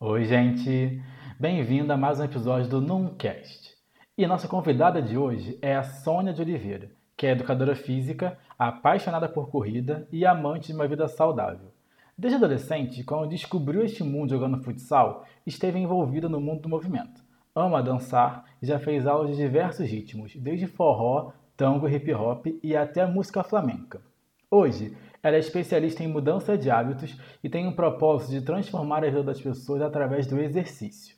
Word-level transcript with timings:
Oi, 0.00 0.24
gente! 0.24 1.00
Bem-vindo 1.38 1.92
a 1.92 1.96
mais 1.96 2.18
um 2.18 2.24
episódio 2.24 2.68
do 2.68 2.80
Numcast. 2.80 3.70
E 4.18 4.26
nossa 4.26 4.48
convidada 4.48 5.00
de 5.00 5.16
hoje 5.16 5.56
é 5.62 5.76
a 5.76 5.84
Sônia 5.84 6.32
de 6.32 6.42
Oliveira, 6.42 6.90
que 7.16 7.28
é 7.28 7.30
educadora 7.30 7.76
física, 7.76 8.36
apaixonada 8.58 9.28
por 9.28 9.48
corrida 9.48 10.06
e 10.10 10.26
amante 10.26 10.66
de 10.66 10.72
uma 10.74 10.88
vida 10.88 11.06
saudável. 11.06 11.72
Desde 12.18 12.36
adolescente, 12.36 13.04
quando 13.04 13.28
descobriu 13.28 13.84
este 13.84 14.02
mundo 14.02 14.30
jogando 14.30 14.62
futsal, 14.62 15.24
esteve 15.46 15.78
envolvida 15.78 16.28
no 16.28 16.40
mundo 16.40 16.62
do 16.62 16.68
movimento. 16.68 17.22
Ama 17.54 17.80
dançar 17.80 18.44
e 18.60 18.66
já 18.66 18.80
fez 18.80 19.06
aulas 19.06 19.30
de 19.30 19.36
diversos 19.36 19.88
ritmos, 19.88 20.34
desde 20.34 20.66
forró, 20.66 21.32
tango, 21.56 21.88
hip 21.88 22.12
hop 22.12 22.46
e 22.62 22.76
até 22.76 23.06
música 23.06 23.44
flamenca. 23.44 24.02
Hoje, 24.50 24.96
ela 25.24 25.36
é 25.36 25.38
especialista 25.38 26.04
em 26.04 26.06
mudança 26.06 26.58
de 26.58 26.70
hábitos 26.70 27.18
e 27.42 27.48
tem 27.48 27.66
um 27.66 27.72
propósito 27.72 28.32
de 28.32 28.42
transformar 28.42 28.98
a 28.98 29.08
vida 29.08 29.22
das 29.22 29.40
pessoas 29.40 29.80
através 29.80 30.26
do 30.26 30.38
exercício. 30.38 31.16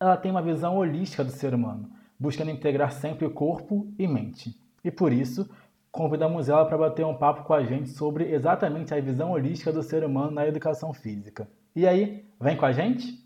Ela 0.00 0.16
tem 0.16 0.32
uma 0.32 0.42
visão 0.42 0.76
holística 0.76 1.22
do 1.22 1.30
ser 1.30 1.54
humano, 1.54 1.88
buscando 2.18 2.50
integrar 2.50 2.90
sempre 2.90 3.30
corpo 3.30 3.86
e 3.96 4.08
mente. 4.08 4.60
E 4.82 4.90
por 4.90 5.12
isso, 5.12 5.48
convidamos 5.92 6.48
ela 6.48 6.66
para 6.66 6.76
bater 6.76 7.06
um 7.06 7.16
papo 7.16 7.44
com 7.44 7.54
a 7.54 7.62
gente 7.62 7.90
sobre 7.90 8.32
exatamente 8.32 8.92
a 8.92 9.00
visão 9.00 9.30
holística 9.30 9.72
do 9.72 9.84
ser 9.84 10.04
humano 10.04 10.32
na 10.32 10.48
educação 10.48 10.92
física. 10.92 11.48
E 11.76 11.86
aí, 11.86 12.24
vem 12.40 12.56
com 12.56 12.66
a 12.66 12.72
gente? 12.72 13.23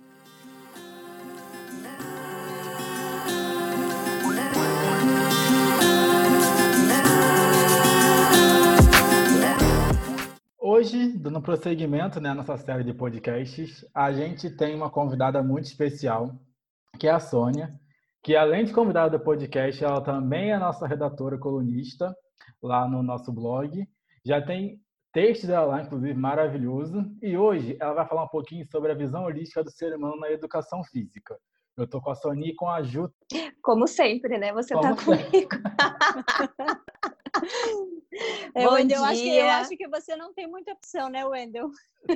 Hoje, 10.89 11.09
dando 11.19 11.43
prosseguimento 11.43 12.19
né, 12.19 12.33
nossa 12.33 12.57
série 12.57 12.83
de 12.83 12.95
podcasts, 12.95 13.85
a 13.95 14.11
gente 14.11 14.49
tem 14.49 14.75
uma 14.75 14.89
convidada 14.89 15.43
muito 15.43 15.67
especial, 15.67 16.35
que 16.99 17.07
é 17.07 17.11
a 17.11 17.21
Sônia, 17.21 17.79
que 18.23 18.35
além 18.35 18.65
de 18.65 18.73
convidada 18.73 19.19
do 19.19 19.23
podcast, 19.23 19.85
ela 19.85 20.01
também 20.01 20.51
é 20.51 20.59
nossa 20.59 20.87
redatora 20.87 21.37
colunista 21.37 22.17
lá 22.63 22.89
no 22.89 23.03
nosso 23.03 23.31
blog. 23.31 23.87
Já 24.25 24.41
tem 24.41 24.81
texto 25.13 25.47
dela 25.47 25.67
lá, 25.67 25.83
inclusive, 25.83 26.15
maravilhoso. 26.15 27.05
E 27.21 27.37
hoje 27.37 27.77
ela 27.79 27.93
vai 27.93 28.09
falar 28.09 28.25
um 28.25 28.29
pouquinho 28.29 28.65
sobre 28.65 28.91
a 28.91 28.95
visão 28.95 29.25
holística 29.25 29.63
do 29.63 29.71
ser 29.71 29.95
humano 29.95 30.19
na 30.19 30.31
educação 30.31 30.83
física. 30.85 31.37
Eu 31.77 31.85
estou 31.85 32.01
com 32.01 32.13
a 32.13 32.15
Sônia 32.15 32.49
e 32.49 32.55
com 32.55 32.67
a 32.67 32.83
Ju. 32.83 33.13
Como 33.63 33.87
sempre, 33.87 34.39
né? 34.39 34.55
Você 34.55 34.75
está 34.75 34.97
comigo. 34.97 35.51
É, 38.55 38.67
Wendel, 38.69 38.99
eu 38.99 39.05
acho, 39.05 39.23
que, 39.23 39.37
eu 39.37 39.49
acho 39.49 39.77
que 39.77 39.89
você 39.89 40.17
não 40.17 40.33
tem 40.33 40.47
muita 40.47 40.73
opção, 40.73 41.09
né, 41.09 41.25
Wendel? 41.25 41.71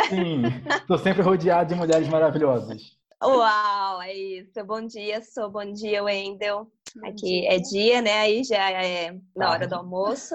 Sim, 0.08 0.42
estou 0.80 0.98
sempre 0.98 1.22
rodeado 1.22 1.72
de 1.72 1.78
mulheres 1.78 2.08
maravilhosas. 2.08 2.98
Uau, 3.22 4.02
é 4.02 4.12
isso. 4.12 4.64
Bom 4.64 4.84
dia, 4.84 5.22
sou 5.22 5.48
bom 5.48 5.72
dia, 5.72 6.02
Wendel. 6.02 6.66
Aqui 7.04 7.46
é 7.46 7.58
dia, 7.58 8.02
né? 8.02 8.18
Aí 8.18 8.42
já 8.42 8.70
é 8.70 9.16
na 9.36 9.50
hora 9.50 9.68
do 9.68 9.76
almoço. 9.76 10.34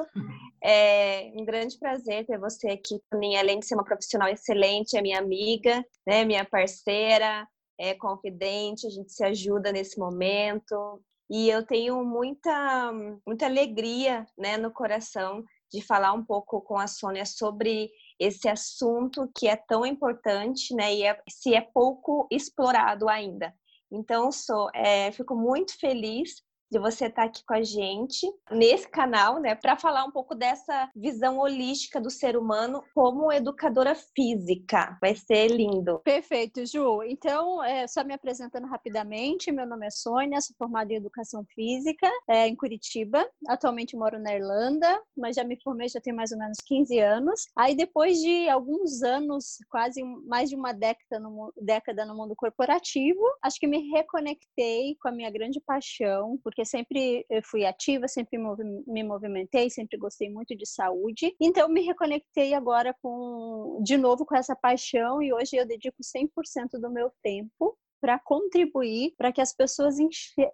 É 0.63 1.31
um 1.35 1.43
grande 1.43 1.77
prazer 1.77 2.25
ter 2.25 2.39
você 2.39 2.69
aqui 2.69 2.99
para 3.09 3.19
mim, 3.19 3.35
além 3.35 3.59
de 3.59 3.65
ser 3.65 3.75
uma 3.75 3.83
profissional 3.83 4.29
excelente, 4.29 4.95
é 4.95 5.01
minha 5.01 5.19
amiga, 5.19 5.85
né? 6.05 6.23
Minha 6.23 6.45
parceira, 6.45 7.45
é 7.77 7.93
confidente, 7.93 8.87
a 8.87 8.89
gente 8.89 9.11
se 9.11 9.23
ajuda 9.23 9.71
nesse 9.71 9.99
momento. 9.99 11.01
E 11.29 11.49
eu 11.49 11.65
tenho 11.65 12.03
muita, 12.05 12.91
muita 13.25 13.45
alegria 13.45 14.25
né, 14.37 14.55
no 14.55 14.71
coração 14.71 15.43
de 15.71 15.81
falar 15.81 16.13
um 16.13 16.23
pouco 16.23 16.61
com 16.61 16.77
a 16.77 16.87
Sônia 16.87 17.25
sobre 17.25 17.89
esse 18.19 18.47
assunto 18.47 19.29
que 19.35 19.47
é 19.47 19.55
tão 19.55 19.85
importante, 19.85 20.73
né? 20.73 20.93
E 20.95 21.03
é, 21.03 21.21
se 21.29 21.53
é 21.53 21.61
pouco 21.61 22.27
explorado 22.31 23.07
ainda. 23.09 23.53
Então, 23.91 24.31
sou, 24.31 24.69
é, 24.73 25.11
fico 25.11 25.35
muito 25.35 25.77
feliz 25.79 26.41
de 26.69 26.79
você 26.79 27.05
estar 27.05 27.23
aqui 27.23 27.43
com 27.45 27.53
a 27.53 27.63
gente 27.63 28.27
nesse 28.51 28.87
canal, 28.89 29.39
né, 29.39 29.55
para 29.55 29.77
falar 29.77 30.03
um 30.05 30.11
pouco 30.11 30.35
dessa 30.35 30.89
visão 30.95 31.39
holística 31.39 31.99
do 31.99 32.09
ser 32.09 32.37
humano 32.37 32.83
como 32.93 33.31
educadora 33.31 33.95
física. 33.95 34.97
Vai 35.01 35.15
ser 35.15 35.47
lindo. 35.47 35.99
Perfeito, 35.99 36.65
Ju. 36.65 37.03
Então, 37.03 37.63
é, 37.63 37.87
só 37.87 38.03
me 38.03 38.13
apresentando 38.13 38.67
rapidamente, 38.67 39.51
meu 39.51 39.65
nome 39.65 39.87
é 39.87 39.89
Sônia, 39.89 40.41
sou 40.41 40.55
formada 40.57 40.91
em 40.91 40.97
Educação 40.97 41.45
Física 41.53 42.09
é, 42.29 42.47
em 42.47 42.55
Curitiba. 42.55 43.27
Atualmente 43.47 43.95
moro 43.95 44.19
na 44.19 44.35
Irlanda, 44.35 45.01
mas 45.15 45.35
já 45.35 45.43
me 45.43 45.59
formei 45.61 45.87
já 45.89 46.01
tem 46.01 46.13
mais 46.13 46.31
ou 46.31 46.37
menos 46.37 46.57
15 46.65 46.99
anos. 46.99 47.45
Aí, 47.55 47.75
depois 47.75 48.17
de 48.17 48.49
alguns 48.49 49.01
anos, 49.03 49.57
quase 49.69 50.03
mais 50.25 50.49
de 50.49 50.55
uma 50.55 50.73
década 50.73 51.19
no, 51.19 51.53
década 51.61 52.05
no 52.05 52.15
mundo 52.15 52.35
corporativo, 52.35 53.21
acho 53.41 53.59
que 53.59 53.67
me 53.67 53.89
reconectei 53.91 54.95
com 55.01 55.09
a 55.09 55.11
minha 55.11 55.31
grande 55.31 55.61
paixão 55.61 56.37
por 56.43 56.53
porque 56.57 56.65
sempre 56.65 57.23
fui 57.43 57.65
ativa, 57.65 58.07
sempre 58.07 58.39
me 58.87 59.03
movimentei, 59.03 59.69
sempre 59.69 59.95
gostei 59.95 60.27
muito 60.27 60.55
de 60.57 60.65
saúde. 60.65 61.35
Então 61.39 61.69
me 61.69 61.81
reconectei 61.81 62.55
agora 62.55 62.95
com 62.99 63.79
de 63.83 63.95
novo 63.95 64.25
com 64.25 64.35
essa 64.35 64.55
paixão 64.55 65.21
e 65.21 65.31
hoje 65.31 65.55
eu 65.55 65.67
dedico 65.67 65.97
100% 66.01 66.79
do 66.81 66.89
meu 66.89 67.11
tempo 67.21 67.77
para 68.07 68.19
contribuir 68.19 69.13
para 69.17 69.33
que 69.33 69.41
as 69.41 69.53
pessoas 69.53 69.97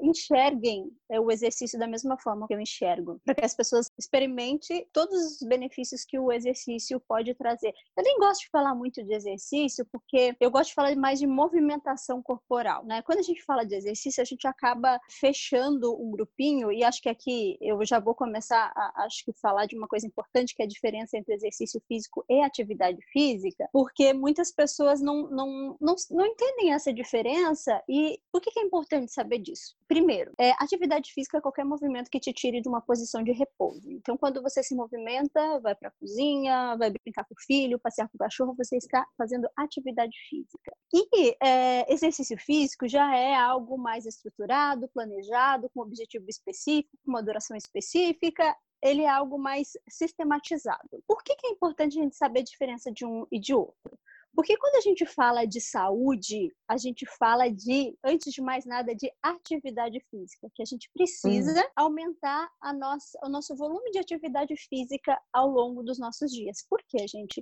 enxerguem 0.01 0.89
é, 1.07 1.19
o 1.19 1.29
exercício 1.29 1.77
da 1.77 1.85
mesma 1.85 2.17
forma 2.17 2.47
que 2.47 2.55
eu 2.55 2.59
enxergo, 2.59 3.21
para 3.23 3.35
que 3.35 3.45
as 3.45 3.53
pessoas 3.53 3.91
experimentem 3.95 4.87
todos 4.91 5.13
os 5.13 5.47
benefícios 5.47 6.03
que 6.03 6.17
o 6.17 6.31
exercício 6.31 6.99
pode 7.07 7.35
trazer. 7.35 7.71
Eu 7.95 8.03
nem 8.03 8.17
gosto 8.17 8.41
de 8.41 8.49
falar 8.49 8.73
muito 8.73 9.03
de 9.03 9.13
exercício, 9.13 9.85
porque 9.91 10.35
eu 10.39 10.49
gosto 10.49 10.69
de 10.69 10.73
falar 10.73 10.95
mais 10.95 11.19
de 11.19 11.27
movimentação 11.27 12.23
corporal, 12.23 12.83
né? 12.85 13.03
Quando 13.03 13.19
a 13.19 13.23
gente 13.23 13.43
fala 13.43 13.63
de 13.63 13.75
exercício, 13.75 14.19
a 14.19 14.25
gente 14.25 14.47
acaba 14.47 14.99
fechando 15.11 15.93
um 16.01 16.09
grupinho 16.09 16.71
e 16.71 16.83
acho 16.83 17.03
que 17.03 17.09
aqui 17.09 17.55
eu 17.61 17.85
já 17.85 17.99
vou 17.99 18.15
começar 18.15 18.73
a 18.75 19.03
acho 19.05 19.23
que 19.25 19.33
falar 19.33 19.67
de 19.67 19.77
uma 19.77 19.87
coisa 19.87 20.07
importante 20.07 20.55
que 20.55 20.63
é 20.63 20.65
a 20.65 20.67
diferença 20.67 21.15
entre 21.19 21.35
exercício 21.35 21.79
físico 21.87 22.25
e 22.27 22.41
atividade 22.41 22.97
física, 23.11 23.69
porque 23.71 24.11
muitas 24.11 24.51
pessoas 24.51 24.99
não 24.99 25.29
não, 25.29 25.77
não, 25.79 25.95
não 26.09 26.25
entendem 26.25 26.73
essa 26.73 26.91
diferença 26.91 27.42
diferença 27.43 27.83
e 27.89 28.19
por 28.31 28.41
que 28.41 28.57
é 28.57 28.63
importante 28.63 29.11
saber 29.11 29.39
disso? 29.39 29.75
Primeiro, 29.87 30.31
é, 30.39 30.51
atividade 30.51 31.11
física 31.11 31.37
é 31.37 31.41
qualquer 31.41 31.65
movimento 31.65 32.09
que 32.09 32.19
te 32.19 32.31
tire 32.33 32.61
de 32.61 32.69
uma 32.69 32.81
posição 32.81 33.23
de 33.23 33.31
repouso. 33.31 33.89
Então, 33.91 34.17
quando 34.17 34.41
você 34.41 34.63
se 34.63 34.75
movimenta, 34.75 35.59
vai 35.59 35.75
para 35.75 35.89
a 35.89 35.91
cozinha, 35.99 36.75
vai 36.77 36.89
brincar 36.89 37.23
com 37.25 37.33
o 37.33 37.43
filho, 37.45 37.79
passear 37.79 38.07
com 38.07 38.15
o 38.15 38.19
cachorro, 38.19 38.55
você 38.57 38.77
está 38.77 39.05
fazendo 39.17 39.47
atividade 39.57 40.15
física. 40.29 40.75
E 40.93 41.35
é, 41.43 41.91
exercício 41.91 42.37
físico 42.37 42.87
já 42.87 43.15
é 43.15 43.35
algo 43.35 43.77
mais 43.77 44.05
estruturado, 44.05 44.89
planejado, 44.93 45.69
com 45.73 45.81
objetivo 45.81 46.25
específico, 46.29 46.97
com 47.03 47.11
uma 47.11 47.23
duração 47.23 47.57
específica 47.57 48.55
ele 48.85 49.03
é 49.03 49.09
algo 49.09 49.39
mais 49.39 49.77
sistematizado. 49.87 51.01
Por 51.07 51.23
que, 51.23 51.37
que, 51.37 51.47
é 51.47 51.51
importante 51.51 51.97
a 51.97 52.03
gente 52.03 52.17
saber 52.17 52.41
a 52.41 52.43
diferença 52.43 52.91
de 52.91 53.05
um 53.05 53.25
e 53.31 53.39
de 53.39 53.53
outro? 53.53 53.97
Porque 54.35 54.57
quando 54.57 54.75
a 54.75 54.81
gente 54.81 55.05
fala 55.05 55.45
de 55.45 55.61
saúde, 55.61 56.51
a 56.67 56.75
gente 56.75 57.05
fala 57.19 57.51
de, 57.51 57.95
antes 58.03 58.33
de 58.33 58.41
mais 58.41 58.65
nada, 58.65 58.95
de 58.95 59.11
atividade 59.21 59.99
física, 60.09 60.49
que 60.55 60.63
a 60.63 60.65
gente 60.65 60.89
precisa 60.91 61.63
aumentar 61.75 62.49
a 62.59 62.73
nossa, 62.73 63.19
o 63.23 63.29
nosso 63.29 63.55
volume 63.55 63.91
de 63.91 63.99
atividade 63.99 64.55
física 64.57 65.19
ao 65.31 65.47
longo 65.47 65.83
dos 65.83 65.99
nossos 65.99 66.31
dias. 66.31 66.65
Por 66.67 66.81
quê, 66.87 67.07
gente? 67.07 67.41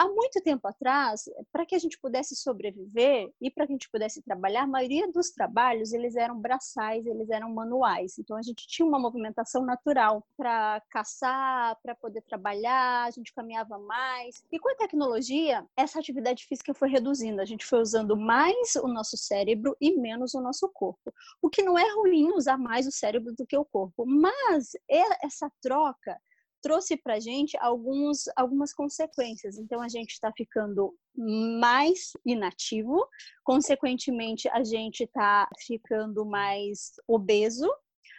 Há 0.00 0.08
muito 0.08 0.40
tempo 0.40 0.66
atrás, 0.66 1.28
para 1.52 1.66
que 1.66 1.74
a 1.74 1.78
gente 1.78 1.98
pudesse 1.98 2.34
sobreviver 2.34 3.30
e 3.38 3.50
para 3.50 3.66
que 3.66 3.72
a 3.72 3.74
gente 3.74 3.90
pudesse 3.90 4.22
trabalhar, 4.22 4.62
a 4.62 4.66
maioria 4.66 5.12
dos 5.12 5.30
trabalhos 5.30 5.92
eles 5.92 6.16
eram 6.16 6.40
braçais, 6.40 7.04
eles 7.04 7.28
eram 7.28 7.52
manuais. 7.52 8.18
Então 8.18 8.34
a 8.38 8.42
gente 8.42 8.66
tinha 8.66 8.88
uma 8.88 8.98
movimentação 8.98 9.62
natural 9.62 10.26
para 10.38 10.82
caçar, 10.88 11.76
para 11.82 11.94
poder 11.94 12.22
trabalhar, 12.22 13.04
a 13.04 13.10
gente 13.10 13.34
caminhava 13.34 13.78
mais. 13.78 14.42
E 14.50 14.58
com 14.58 14.70
a 14.70 14.74
tecnologia, 14.74 15.66
essa 15.76 15.98
atividade 15.98 16.46
física 16.46 16.72
foi 16.72 16.88
reduzindo. 16.88 17.42
A 17.42 17.44
gente 17.44 17.66
foi 17.66 17.80
usando 17.82 18.16
mais 18.16 18.76
o 18.76 18.88
nosso 18.88 19.18
cérebro 19.18 19.76
e 19.78 19.98
menos 19.98 20.32
o 20.32 20.40
nosso 20.40 20.66
corpo. 20.70 21.12
O 21.42 21.50
que 21.50 21.62
não 21.62 21.78
é 21.78 21.84
ruim 21.92 22.32
usar 22.32 22.56
mais 22.56 22.86
o 22.86 22.92
cérebro 22.92 23.34
do 23.34 23.46
que 23.46 23.56
o 23.56 23.66
corpo, 23.66 24.06
mas 24.06 24.70
essa 24.88 25.52
troca 25.60 26.18
trouxe 26.62 26.96
para 26.96 27.14
a 27.14 27.20
gente 27.20 27.56
alguns, 27.58 28.24
algumas 28.36 28.72
consequências. 28.72 29.58
Então, 29.58 29.80
a 29.80 29.88
gente 29.88 30.12
está 30.12 30.32
ficando 30.32 30.94
mais 31.16 32.12
inativo, 32.24 33.06
consequentemente, 33.44 34.48
a 34.48 34.62
gente 34.62 35.04
está 35.04 35.48
ficando 35.66 36.24
mais 36.24 36.92
obeso, 37.06 37.70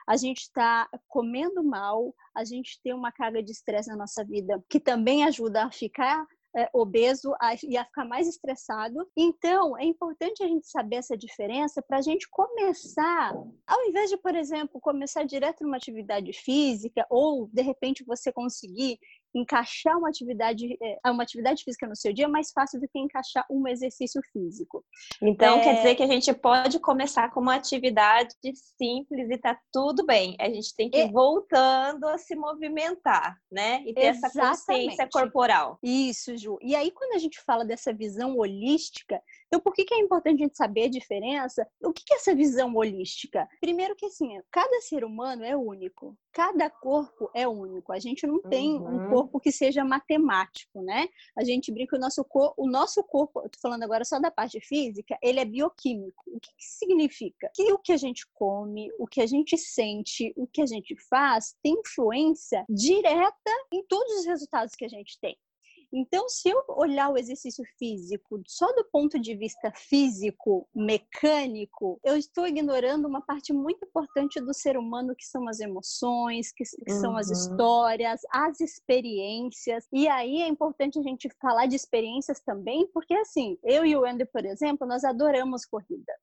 a 0.08 0.18
gente 0.18 0.42
está 0.42 0.90
comendo 1.08 1.64
mal, 1.64 2.14
a 2.36 2.44
gente 2.44 2.80
tem 2.84 2.94
uma 2.94 3.12
carga 3.12 3.42
de 3.42 3.52
estresse 3.52 3.90
na 3.90 3.96
nossa 3.96 4.24
vida 4.24 4.64
que 4.70 4.80
também 4.80 5.24
ajuda 5.24 5.66
a 5.66 5.72
ficar 5.72 6.26
é, 6.56 6.70
obeso 6.74 7.34
a, 7.40 7.54
e 7.64 7.78
a 7.78 7.86
ficar 7.86 8.06
mais 8.06 8.28
estressado. 8.28 9.08
Então, 9.16 9.78
é 9.78 9.86
importante 9.86 10.44
a 10.44 10.48
gente 10.48 10.68
saber 10.68 10.98
essa 10.98 11.18
diferença 11.18 11.82
para 11.82 11.98
a 11.98 12.02
gente 12.02 12.28
começar, 12.30 13.34
ao 13.66 13.86
invés 13.86 14.10
de, 14.10 14.18
por 14.18 14.36
exemplo, 14.36 14.80
começar 14.82 15.24
direto 15.24 15.64
numa 15.64 15.78
atividade 15.78 16.34
física 16.34 17.06
ou, 17.10 17.48
de 17.52 17.62
repente, 17.62 18.04
você 18.04 18.32
conseguir 18.32 19.00
encaixar 19.34 19.98
uma 19.98 20.10
atividade, 20.10 20.78
é, 20.82 21.12
uma 21.12 21.24
atividade 21.24 21.64
física 21.64 21.88
no 21.88 21.96
seu 21.96 22.14
dia 22.14 22.26
é 22.26 22.28
mais 22.28 22.52
fácil 22.52 22.80
do 22.80 22.88
que 22.88 23.00
encaixar 23.00 23.46
um 23.50 23.68
exercício 23.68 24.22
físico. 24.32 24.84
Então, 25.22 25.60
é... 25.60 25.64
quer 25.64 25.76
dizer 25.76 25.96
que 25.96 26.04
a 26.04 26.08
gente 26.08 26.34
pode 26.34 26.80
começar 26.80 27.32
com 27.32 27.40
uma 27.40 27.56
atividade 27.56 28.36
simples 28.78 29.30
e 29.30 29.38
tá 29.38 29.58
tudo 29.72 30.06
bem. 30.06 30.36
A 30.40 30.50
gente 30.50 30.76
tem 30.76 30.90
que 30.90 30.98
ir 30.98 31.10
é... 31.10 31.12
voltando 31.12 32.06
a 32.06 32.18
se 32.18 32.36
movimentar, 32.36 33.38
né? 33.52 33.84
E 33.86 33.94
ter 33.94 34.08
Exatamente. 34.08 34.38
essa 34.38 34.66
consciência 34.66 35.10
corporal. 35.12 35.80
Isso, 35.82 36.36
Ju. 36.38 36.58
E 36.62 36.76
aí, 36.76 36.92
quando 36.92 37.16
a 37.16 37.20
gente 37.20 37.42
fala 37.42 37.66
dessa 37.66 37.94
visão 37.94 38.38
holística, 38.38 39.22
então, 39.52 39.60
por 39.60 39.74
que, 39.74 39.84
que 39.84 39.94
é 39.94 40.00
importante 40.00 40.42
a 40.42 40.46
gente 40.46 40.56
saber 40.56 40.84
a 40.84 40.90
diferença? 40.90 41.68
O 41.84 41.92
que, 41.92 42.06
que 42.06 42.14
é 42.14 42.16
essa 42.16 42.34
visão 42.34 42.74
holística? 42.74 43.46
Primeiro 43.60 43.98
que, 43.98 44.06
assim, 44.06 44.40
cada 44.50 44.80
ser 44.80 45.04
humano 45.04 45.44
é 45.44 45.58
único. 45.58 46.18
Cada 46.32 46.70
corpo 46.70 47.30
é 47.36 47.46
único. 47.46 47.92
A 47.92 48.00
gente 48.00 48.26
não 48.26 48.42
tem 48.42 48.76
uhum. 48.76 49.08
um 49.08 49.10
corpo 49.10 49.42
que 49.42 49.52
seja 49.52 49.84
matemático, 49.84 50.82
né? 50.82 51.10
A 51.38 51.44
gente 51.44 51.70
brinca 51.70 51.92
que 51.92 51.98
o 51.98 52.00
nosso, 52.00 52.24
cor... 52.24 52.54
o 52.56 52.66
nosso 52.66 53.04
corpo, 53.04 53.42
eu 53.42 53.50
tô 53.50 53.60
falando 53.60 53.84
agora 53.84 54.06
só 54.06 54.22
da 54.22 54.32
parte 54.32 54.62
física, 54.62 55.18
ele 55.22 55.42
é 55.42 55.46
bioquímico. 55.46 56.24
O 56.28 56.40
que, 56.40 56.52
que 56.56 56.64
significa? 56.64 57.52
Que 57.54 57.74
o 57.74 57.78
que 57.78 57.92
a 57.92 57.98
gente 57.98 58.26
come, 58.34 58.90
o 58.98 59.06
que 59.06 59.20
a 59.20 59.28
gente 59.28 59.58
sente, 59.58 60.32
o 60.38 60.48
que 60.48 60.62
a 60.62 60.66
gente 60.66 60.96
faz 61.10 61.58
tem 61.62 61.74
influência 61.74 62.64
direta 62.70 63.52
em 63.74 63.84
todos 63.84 64.20
os 64.20 64.26
resultados 64.26 64.76
que 64.76 64.86
a 64.86 64.90
gente 64.90 65.20
tem. 65.20 65.38
Então, 65.94 66.30
se 66.30 66.50
eu 66.50 66.64
olhar 66.70 67.10
o 67.10 67.18
exercício 67.18 67.64
físico 67.78 68.42
só 68.48 68.66
do 68.74 68.86
ponto 68.86 69.20
de 69.20 69.36
vista 69.36 69.72
físico, 69.76 70.68
mecânico, 70.74 72.00
eu 72.04 72.16
estou 72.16 72.48
ignorando 72.48 73.08
uma 73.08 73.22
parte 73.22 73.52
muito 73.52 73.86
importante 73.86 74.40
do 74.40 74.54
ser 74.54 74.78
humano, 74.78 75.16
que 75.16 75.26
são 75.26 75.48
as 75.50 75.60
emoções, 75.60 76.52
que, 76.52 76.64
que 76.64 76.94
uhum. 76.94 77.00
são 77.00 77.18
as 77.18 77.28
uhum. 77.28 77.34
histórias, 77.34 78.22
as 78.32 78.62
experiências. 78.62 79.86
E 79.92 80.08
aí 80.08 80.42
é 80.42 80.48
importante 80.48 80.98
a 80.98 81.04
gente 81.04 81.30
falar 81.42 81.66
de 81.66 81.76
experiências 81.76 82.40
também, 82.40 82.88
porque 82.94 83.14
assim, 83.14 83.58
eu 83.64 83.86
e 83.86 83.96
o 83.96 84.06
Andy, 84.06 84.26
por 84.26 84.46
exemplo, 84.46 84.88
nós 84.88 85.04
adoramos 85.04 85.66
corrida. 85.66 86.14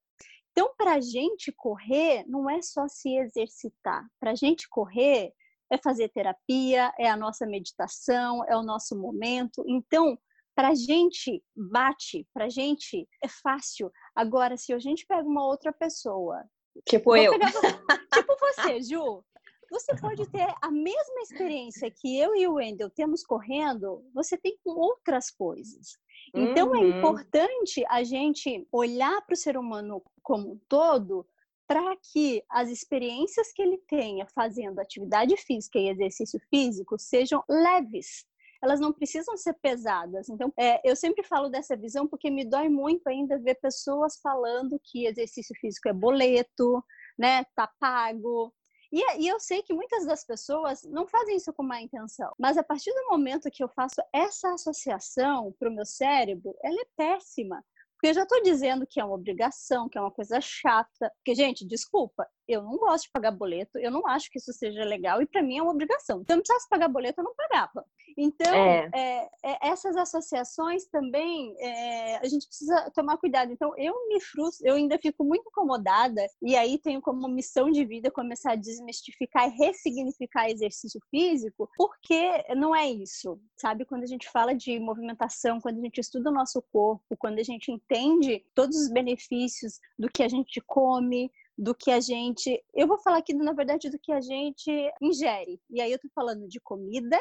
Então, 0.53 0.75
para 0.77 0.95
a 0.95 1.01
gente 1.01 1.53
correr, 1.53 2.25
não 2.27 2.51
é 2.51 2.61
só 2.63 2.89
se 2.89 3.17
exercitar. 3.17 4.05
Para 4.19 4.33
a 4.33 4.35
gente 4.35 4.69
correr, 4.69 5.33
é 5.71 5.79
fazer 5.79 6.09
terapia, 6.09 6.93
é 6.99 7.09
a 7.09 7.17
nossa 7.17 7.47
meditação, 7.47 8.45
é 8.47 8.57
o 8.57 8.63
nosso 8.63 8.97
momento. 8.97 9.65
Então, 9.67 10.19
para 10.55 10.69
a 10.69 10.75
gente 10.75 11.43
bate, 11.55 12.27
para 12.35 12.47
a 12.47 12.49
gente 12.49 13.09
é 13.23 13.29
fácil. 13.29 13.93
Agora, 14.15 14.57
se 14.57 14.73
a 14.73 14.79
gente 14.79 15.07
pega 15.07 15.23
uma 15.23 15.47
outra 15.47 15.73
pessoa, 15.73 16.45
tipo 16.89 17.17
eu, 17.17 17.33
tipo 18.13 18.37
você, 18.41 18.83
Ju, 18.83 19.23
você 19.71 19.95
pode 19.97 20.27
ter 20.31 20.53
a 20.61 20.71
mesma 20.71 21.21
experiência 21.23 21.91
que 21.91 22.19
eu 22.19 22.35
e 22.35 22.47
o 22.47 22.55
Wendel 22.55 22.91
temos 22.91 23.23
correndo, 23.23 24.03
você 24.15 24.37
tem 24.37 24.59
com 24.65 24.71
outras 24.71 25.31
coisas. 25.31 25.99
Então 26.35 26.75
é 26.75 26.79
uhum. 26.79 26.85
é 26.85 26.99
importante 26.99 27.85
a 27.89 28.03
gente 28.03 28.67
olhar 28.73 29.21
para 29.23 29.35
o 29.35 29.37
ser 29.37 29.57
humano 29.57 30.03
como 30.23 30.53
um 30.53 30.61
todo 30.69 31.27
para 31.69 31.95
que 31.97 32.43
as 32.49 32.71
experiências 32.71 33.53
que 33.53 33.61
ele 33.61 33.77
tenha 33.87 34.27
fazendo 34.35 34.79
atividade 34.79 35.37
física 35.37 35.79
e 35.79 35.91
exercício 35.91 36.41
físico 36.49 36.99
sejam 36.99 37.45
leves. 37.49 38.25
Elas 38.63 38.81
não 38.81 38.93
precisam 38.93 39.37
ser 39.37 39.53
pesadas. 39.63 40.29
Então, 40.29 40.53
é, 40.59 40.81
eu 40.83 40.97
sempre 40.97 41.23
falo 41.23 41.51
dessa 41.51 41.77
visão 41.77 42.09
porque 42.09 42.31
me 42.31 42.45
dói 42.45 42.71
muito 42.71 43.07
ainda 43.07 43.39
ver 43.39 43.57
pessoas 43.57 44.19
falando 44.21 44.81
que 44.83 45.07
exercício 45.07 45.55
físico 45.61 45.89
é 45.89 45.93
boleto, 45.93 46.83
né? 47.17 47.45
Tá 47.55 47.71
pago, 47.79 48.53
e, 48.91 49.23
e, 49.23 49.29
eu 49.29 49.39
sei 49.39 49.63
que 49.63 49.75
muitas 49.75 50.07
das 50.07 50.25
pessoas 50.25 50.83
não 50.85 51.07
fazem 51.07 51.37
isso 51.37 51.53
com 51.53 51.63
má 51.63 51.81
intenção, 51.81 52.33
mas 52.39 52.57
a 52.57 52.65
partir 52.65 52.91
do 52.93 53.09
momento 53.11 53.51
que 53.51 53.63
eu 53.63 53.69
faço 53.69 54.01
essa 54.13 54.55
associação 54.55 55.55
para 55.59 55.69
o 55.69 55.73
meu 55.73 55.85
cérebro, 55.85 56.55
ela 56.63 56.81
é 56.81 56.87
péssima. 56.97 57.63
Porque 57.99 58.11
eu 58.11 58.15
já 58.15 58.23
estou 58.23 58.41
dizendo 58.45 58.87
que 58.87 59.01
é 59.01 59.05
uma 59.05 59.17
obrigação, 59.17 59.89
que 59.89 59.99
é 59.99 60.01
uma 60.01 60.13
coisa 60.13 60.41
chata. 60.41 61.13
Porque, 61.17 61.35
gente, 61.35 61.67
desculpa, 61.67 62.25
eu 62.49 62.63
não 62.63 62.77
gosto 62.79 63.05
de 63.05 63.11
pagar 63.11 63.31
boleto, 63.31 63.79
eu 63.79 63.91
não 63.91 64.07
acho 64.07 64.31
que 64.31 64.39
isso 64.39 64.53
seja 64.53 64.83
legal 64.85 65.21
e 65.21 65.27
para 65.27 65.43
mim 65.43 65.59
é 65.59 65.63
uma 65.63 65.73
obrigação. 65.73 66.25
Se 66.25 66.33
eu 66.33 66.37
não 66.37 66.43
precisasse 66.43 66.69
pagar 66.69 66.89
boleto, 66.89 67.21
eu 67.21 67.25
não 67.25 67.35
pagava. 67.35 67.85
Então, 68.17 68.53
é. 68.53 68.91
É, 68.93 69.31
é, 69.45 69.69
essas 69.69 69.97
associações 69.97 70.87
também 70.87 71.55
é, 71.61 72.17
a 72.17 72.27
gente 72.27 72.49
precisa 72.49 72.91
tomar 72.91 73.17
cuidado. 73.19 73.53
Então, 73.53 73.73
eu 73.77 73.95
me 74.09 74.21
frustro, 74.21 74.67
eu 74.67 74.75
ainda 74.75 74.99
fico 74.99 75.23
muito 75.23 75.49
incomodada 75.49 76.27
e 76.43 76.57
aí 76.57 76.79
tenho 76.79 77.01
como 77.01 77.29
missão 77.29 77.71
de 77.71 77.85
vida 77.85 78.11
começar 78.11 78.53
a 78.53 78.57
desmistificar 78.57 79.49
e 79.49 79.57
ressignificar 79.57 80.51
exercício 80.51 81.01
físico, 81.11 81.71
porque 81.77 82.45
não 82.57 82.75
é 82.75 82.91
isso, 82.91 83.39
sabe? 83.57 83.85
Quando 83.85 84.03
a 84.03 84.09
gente 84.09 84.29
fala 84.31 84.53
de 84.53 84.81
movimentação, 84.81 85.61
quando 85.61 85.79
a 85.79 85.83
gente 85.83 86.01
estuda 86.01 86.31
o 86.31 86.35
nosso 86.35 86.61
corpo, 86.73 87.17
quando 87.19 87.39
a 87.39 87.45
gente 87.45 87.71
entende 87.71 88.45
todos 88.53 88.77
os 88.77 88.91
benefícios 88.91 89.79
do 89.97 90.11
que 90.11 90.25
a 90.25 90.29
gente 90.29 90.61
come, 90.63 91.31
do 91.59 91.75
que 91.75 91.91
a 91.91 91.99
gente. 91.99 92.65
Eu 92.73 92.87
vou 92.87 92.99
falar 92.99 93.19
aqui, 93.19 93.35
na 93.35 93.53
verdade, 93.53 93.91
do 93.91 93.99
que 93.99 94.13
a 94.13 94.21
gente 94.21 94.71
ingere. 95.03 95.61
E 95.69 95.81
aí 95.81 95.91
eu 95.91 95.99
tô 95.99 96.09
falando 96.15 96.47
de 96.47 96.61
comida, 96.61 97.19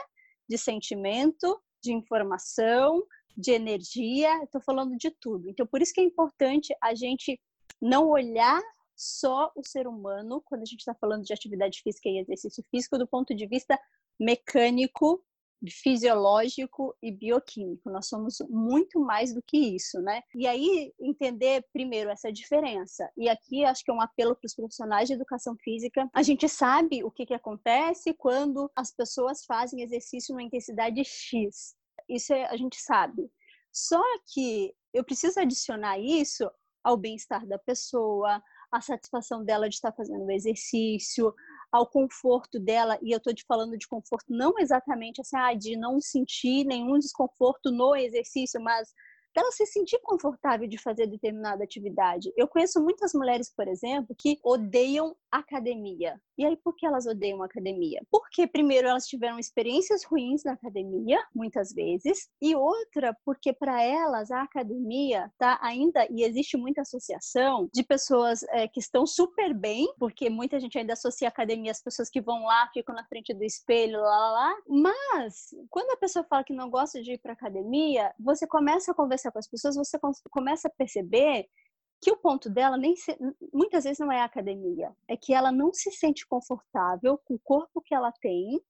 de 0.48 0.57
sentimento, 0.60 1.60
de 1.81 1.92
informação, 1.92 3.04
de 3.36 3.51
energia, 3.51 4.44
estou 4.44 4.62
falando 4.62 4.95
de 4.95 5.10
tudo. 5.19 5.50
Então, 5.50 5.66
por 5.66 5.81
isso 5.81 5.94
que 5.94 6.01
é 6.01 6.04
importante 6.04 6.75
a 6.81 6.94
gente 6.94 7.39
não 7.81 8.07
olhar 8.10 8.62
só 8.95 9.51
o 9.56 9.63
ser 9.63 9.88
humano 9.88 10.42
quando 10.45 10.62
a 10.62 10.66
gente 10.66 10.80
está 10.80 10.94
falando 10.94 11.24
de 11.24 11.34
atividade 11.34 11.81
física 11.81 12.10
e 12.10 12.19
exercício 12.19 12.63
físico 12.72 12.98
do 12.98 13.07
ponto 13.07 13.36
de 13.36 13.48
vista 13.48 13.80
mecânico 14.19 15.24
fisiológico 15.69 16.95
e 17.01 17.12
bioquímico. 17.12 17.89
Nós 17.89 18.07
somos 18.07 18.38
muito 18.50 19.00
mais 19.00 19.33
do 19.33 19.42
que 19.42 19.57
isso, 19.57 20.00
né? 20.01 20.21
E 20.36 20.48
aí 20.48 20.94
entender 21.00 21.65
primeiro 21.74 22.09
essa 22.09 22.31
diferença. 22.31 23.09
E 23.18 23.27
aqui 23.27 23.65
acho 23.65 23.83
que 23.83 23.92
é 23.92 23.94
um 23.94 24.01
apelo 24.01 24.36
para 24.36 24.45
os 24.45 24.56
profissionais 24.56 25.07
de 25.07 25.15
educação 25.15 25.56
física. 25.63 26.09
A 26.13 26.21
gente 26.21 26.48
sabe 26.48 27.04
o 27.04 27.12
que, 27.12 27.25
que 27.25 27.33
acontece 27.33 28.13
quando 28.13 28.69
as 28.75 28.92
pessoas 28.92 29.45
fazem 29.45 29.81
exercício 29.81 30.33
numa 30.33 30.44
intensidade 30.44 31.04
X. 31.04 31.75
Isso 32.07 32.33
é, 32.33 32.45
a 32.45 32.56
gente 32.56 32.80
sabe. 32.80 33.30
Só 33.71 34.01
que 34.33 34.74
eu 34.94 35.03
preciso 35.03 35.39
adicionar 35.39 36.00
isso 36.00 36.50
ao 36.83 36.95
bem-estar 36.95 37.45
da 37.45 37.60
pessoa, 37.60 38.42
a 38.71 38.81
satisfação 38.81 39.44
dela 39.44 39.68
de 39.69 39.75
estar 39.75 39.92
fazendo 39.92 40.25
o 40.25 40.31
exercício, 40.31 41.33
ao 41.72 41.86
conforto 41.86 42.60
dela, 42.60 42.98
e 43.02 43.12
eu 43.12 43.18
estou 43.18 43.34
te 43.34 43.44
falando 43.46 43.78
de 43.78 43.88
conforto 43.88 44.25
não 44.30 44.54
exatamente 44.58 45.22
assim, 45.22 45.36
ah, 45.38 45.54
de 45.54 45.75
não 45.75 46.00
sentir 46.00 46.66
nenhum 46.66 46.98
desconforto 46.98 47.72
no 47.72 47.96
exercício, 47.96 48.62
mas 48.62 48.94
dela 49.38 49.51
se 49.51 49.68
sentir 49.68 50.00
confortável 50.01 50.68
de 50.68 50.80
fazer 50.80 51.06
determinada 51.06 51.63
atividade. 51.63 52.34
Eu 52.36 52.48
conheço 52.48 52.81
muitas 52.81 53.13
mulheres, 53.13 53.54
por 53.56 53.68
exemplo, 53.68 54.15
que 54.17 54.39
odeiam 54.44 55.15
academia. 55.32 56.20
E 56.38 56.46
aí, 56.46 56.56
por 56.56 56.75
que 56.75 56.86
elas 56.86 57.06
odeiam 57.06 57.44
academia? 57.44 58.01
Porque, 58.12 58.48
primeiro, 58.48 58.88
elas 58.88 59.08
tiveram 59.08 59.39
experiências 59.39 60.03
ruins 60.03 60.44
na 60.44 60.53
academia, 60.53 61.20
muitas 61.34 61.74
vezes, 61.74 62.29
e 62.41 62.56
outra, 62.56 63.15
porque 63.25 63.51
para 63.51 63.84
elas 63.84 64.29
a 64.32 64.44
academia 64.44 65.32
tá 65.38 65.60
ainda, 65.62 66.08
e 66.12 66.24
existe 66.24 66.56
muita 66.56 66.82
associação 66.82 67.67
de 67.74 67.84
pessoas 67.84 68.44
é, 68.50 68.67
que 68.67 68.79
estão 68.79 69.06
super 69.06 69.53
bem, 69.53 69.91
porque 70.00 70.29
muita 70.29 70.60
gente 70.60 70.77
ainda 70.77 70.94
associa 70.94 71.27
academia 71.27 71.72
às 71.72 71.82
pessoas 71.82 72.10
que 72.10 72.22
vão 72.22 72.44
lá, 72.46 72.70
ficam 72.74 72.96
na 72.96 73.06
frente 73.06 73.34
do 73.34 73.44
espelho, 73.44 74.00
lá, 74.00 74.20
lá, 74.20 74.32
lá. 74.32 74.56
Mas, 74.67 75.56
quando 75.70 75.91
a 75.91 75.98
pessoa 75.98 76.25
fala 76.25 76.44
que 76.44 76.53
não 76.53 76.70
gosta 76.70 77.01
de 77.01 77.13
ir 77.13 77.17
para 77.20 77.34
academia, 77.34 78.13
você 78.20 78.46
começa 78.46 78.91
a 78.91 78.96
conversar 78.96 79.26
com 79.31 79.39
as 79.39 79.48
pessoas, 79.48 79.75
você 79.75 79.98
começa 80.29 80.67
a 80.67 80.72
perceber 80.72 81.48
que 82.01 82.12
o 82.12 82.17
ponto 82.17 82.50
dela 82.50 82.77
nem 82.77 82.96
se, 82.96 83.17
muitas 83.51 83.84
vezes 83.84 84.00
não 84.00 84.12
é 84.12 84.22
a 84.22 84.25
academia, 84.25 84.91
é 85.07 85.17
que 85.17 85.34
ela 85.34 85.51
não 85.51 85.74
se 85.74 85.91
sente 85.91 86.27
confortável 86.27 87.19
com 87.25 87.36
o 87.36 87.39
corpo 87.39 87.81
que 87.81 87.96
ela 87.96 88.12
tem, 88.22 88.62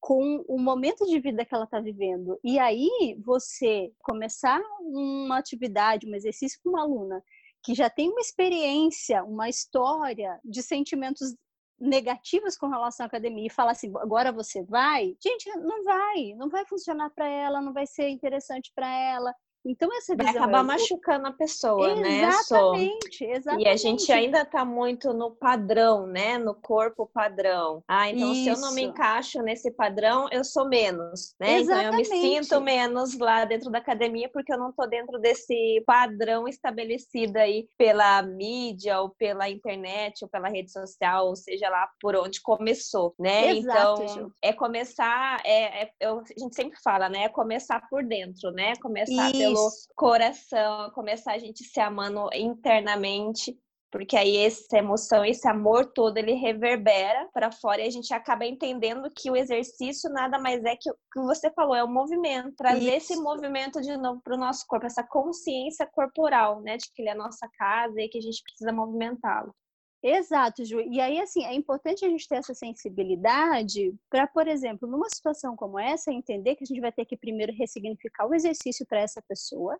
com 0.00 0.44
o 0.46 0.58
momento 0.58 1.04
de 1.06 1.18
vida 1.18 1.44
que 1.44 1.54
ela 1.54 1.64
está 1.64 1.80
vivendo. 1.80 2.38
E 2.44 2.58
aí 2.58 3.18
você 3.24 3.92
começar 4.02 4.60
uma 4.80 5.38
atividade, 5.38 6.06
um 6.06 6.14
exercício 6.14 6.60
com 6.62 6.70
uma 6.70 6.82
aluna 6.82 7.22
que 7.62 7.74
já 7.74 7.90
tem 7.90 8.10
uma 8.10 8.20
experiência, 8.20 9.24
uma 9.24 9.48
história 9.48 10.38
de 10.44 10.62
sentimentos 10.62 11.34
negativos 11.78 12.56
com 12.56 12.68
relação 12.68 13.04
à 13.04 13.06
academia 13.06 13.46
e 13.46 13.50
falar 13.50 13.72
assim, 13.72 13.92
agora 13.96 14.32
você 14.32 14.62
vai, 14.62 15.16
gente, 15.20 15.50
não 15.58 15.82
vai, 15.82 16.34
não 16.36 16.48
vai 16.48 16.64
funcionar 16.64 17.10
para 17.10 17.28
ela, 17.28 17.60
não 17.60 17.72
vai 17.72 17.86
ser 17.86 18.08
interessante 18.08 18.72
para 18.74 18.88
ela. 18.88 19.34
Então, 19.66 19.88
essa 19.96 20.14
visão. 20.14 20.32
Vai 20.32 20.42
acabar 20.42 20.62
machucando 20.62 21.26
a 21.26 21.32
pessoa, 21.32 21.90
exatamente, 21.90 22.02
né? 22.02 22.28
Exatamente, 22.28 23.24
exatamente. 23.24 23.66
E 23.66 23.68
a 23.68 23.76
gente 23.76 24.12
ainda 24.12 24.44
tá 24.44 24.64
muito 24.64 25.12
no 25.12 25.32
padrão, 25.32 26.06
né? 26.06 26.38
No 26.38 26.54
corpo 26.54 27.10
padrão. 27.12 27.82
Ah, 27.88 28.08
então 28.08 28.32
Isso. 28.32 28.44
se 28.44 28.48
eu 28.48 28.58
não 28.58 28.72
me 28.74 28.84
encaixo 28.84 29.42
nesse 29.42 29.70
padrão, 29.72 30.28
eu 30.30 30.44
sou 30.44 30.68
menos, 30.68 31.34
né? 31.40 31.58
Exatamente. 31.58 32.06
Então 32.06 32.16
eu 32.16 32.20
me 32.20 32.44
sinto 32.44 32.60
menos 32.60 33.18
lá 33.18 33.44
dentro 33.44 33.70
da 33.70 33.78
academia 33.78 34.28
porque 34.32 34.52
eu 34.52 34.58
não 34.58 34.72
tô 34.72 34.86
dentro 34.86 35.18
desse 35.18 35.82
padrão 35.84 36.46
estabelecido 36.46 37.36
aí 37.36 37.68
pela 37.76 38.22
mídia 38.22 39.00
ou 39.00 39.10
pela 39.10 39.48
internet 39.50 40.22
ou 40.22 40.28
pela 40.28 40.48
rede 40.48 40.70
social, 40.70 41.26
ou 41.26 41.34
seja 41.36 41.68
lá 41.68 41.88
por 42.00 42.14
onde 42.14 42.40
começou, 42.40 43.14
né? 43.18 43.56
Exato, 43.56 44.02
então, 44.02 44.32
é 44.42 44.52
começar, 44.52 45.40
é, 45.44 45.82
é, 45.82 45.90
eu, 46.00 46.20
a 46.20 46.40
gente 46.40 46.54
sempre 46.54 46.78
fala, 46.82 47.08
né? 47.08 47.24
É 47.24 47.28
começar 47.28 47.80
por 47.88 48.04
dentro, 48.04 48.52
né? 48.52 48.74
Começar 48.80 49.30
Isso. 49.30 49.38
pelo 49.38 49.55
coração, 49.94 50.90
começar 50.90 51.32
a 51.32 51.38
gente 51.38 51.64
se 51.64 51.80
amando 51.80 52.28
internamente 52.34 53.56
porque 53.90 54.16
aí 54.16 54.36
essa 54.36 54.76
emoção, 54.76 55.24
esse 55.24 55.48
amor 55.48 55.86
todo, 55.86 56.18
ele 56.18 56.34
reverbera 56.34 57.28
para 57.32 57.50
fora 57.50 57.80
e 57.80 57.86
a 57.86 57.90
gente 57.90 58.12
acaba 58.12 58.44
entendendo 58.44 59.10
que 59.10 59.30
o 59.30 59.36
exercício 59.36 60.10
nada 60.10 60.38
mais 60.38 60.62
é 60.64 60.76
que 60.76 60.90
o 60.90 60.94
que 61.12 61.20
você 61.20 61.50
falou, 61.52 61.74
é 61.74 61.84
o 61.84 61.88
movimento, 61.88 62.54
trazer 62.56 62.96
Isso. 62.96 63.12
esse 63.12 63.22
movimento 63.22 63.80
de 63.80 63.96
novo 63.96 64.20
para 64.22 64.34
o 64.34 64.38
nosso 64.38 64.66
corpo, 64.66 64.86
essa 64.86 65.02
consciência 65.02 65.86
corporal, 65.86 66.60
né, 66.60 66.76
de 66.76 66.92
que 66.92 67.00
ele 67.00 67.08
é 67.08 67.12
a 67.12 67.16
nossa 67.16 67.48
casa 67.56 68.00
e 68.00 68.08
que 68.08 68.18
a 68.18 68.20
gente 68.20 68.42
precisa 68.42 68.72
movimentá-lo. 68.72 69.54
Exato, 70.02 70.64
Ju. 70.64 70.80
E 70.80 71.00
aí, 71.00 71.18
assim, 71.20 71.44
é 71.44 71.54
importante 71.54 72.04
a 72.04 72.08
gente 72.08 72.28
ter 72.28 72.36
essa 72.36 72.54
sensibilidade 72.54 73.94
para, 74.10 74.26
por 74.26 74.46
exemplo, 74.46 74.88
numa 74.88 75.08
situação 75.08 75.56
como 75.56 75.78
essa, 75.78 76.12
entender 76.12 76.54
que 76.54 76.64
a 76.64 76.66
gente 76.66 76.80
vai 76.80 76.92
ter 76.92 77.04
que 77.04 77.16
primeiro 77.16 77.52
ressignificar 77.52 78.26
o 78.26 78.34
exercício 78.34 78.86
para 78.86 79.00
essa 79.00 79.22
pessoa. 79.22 79.78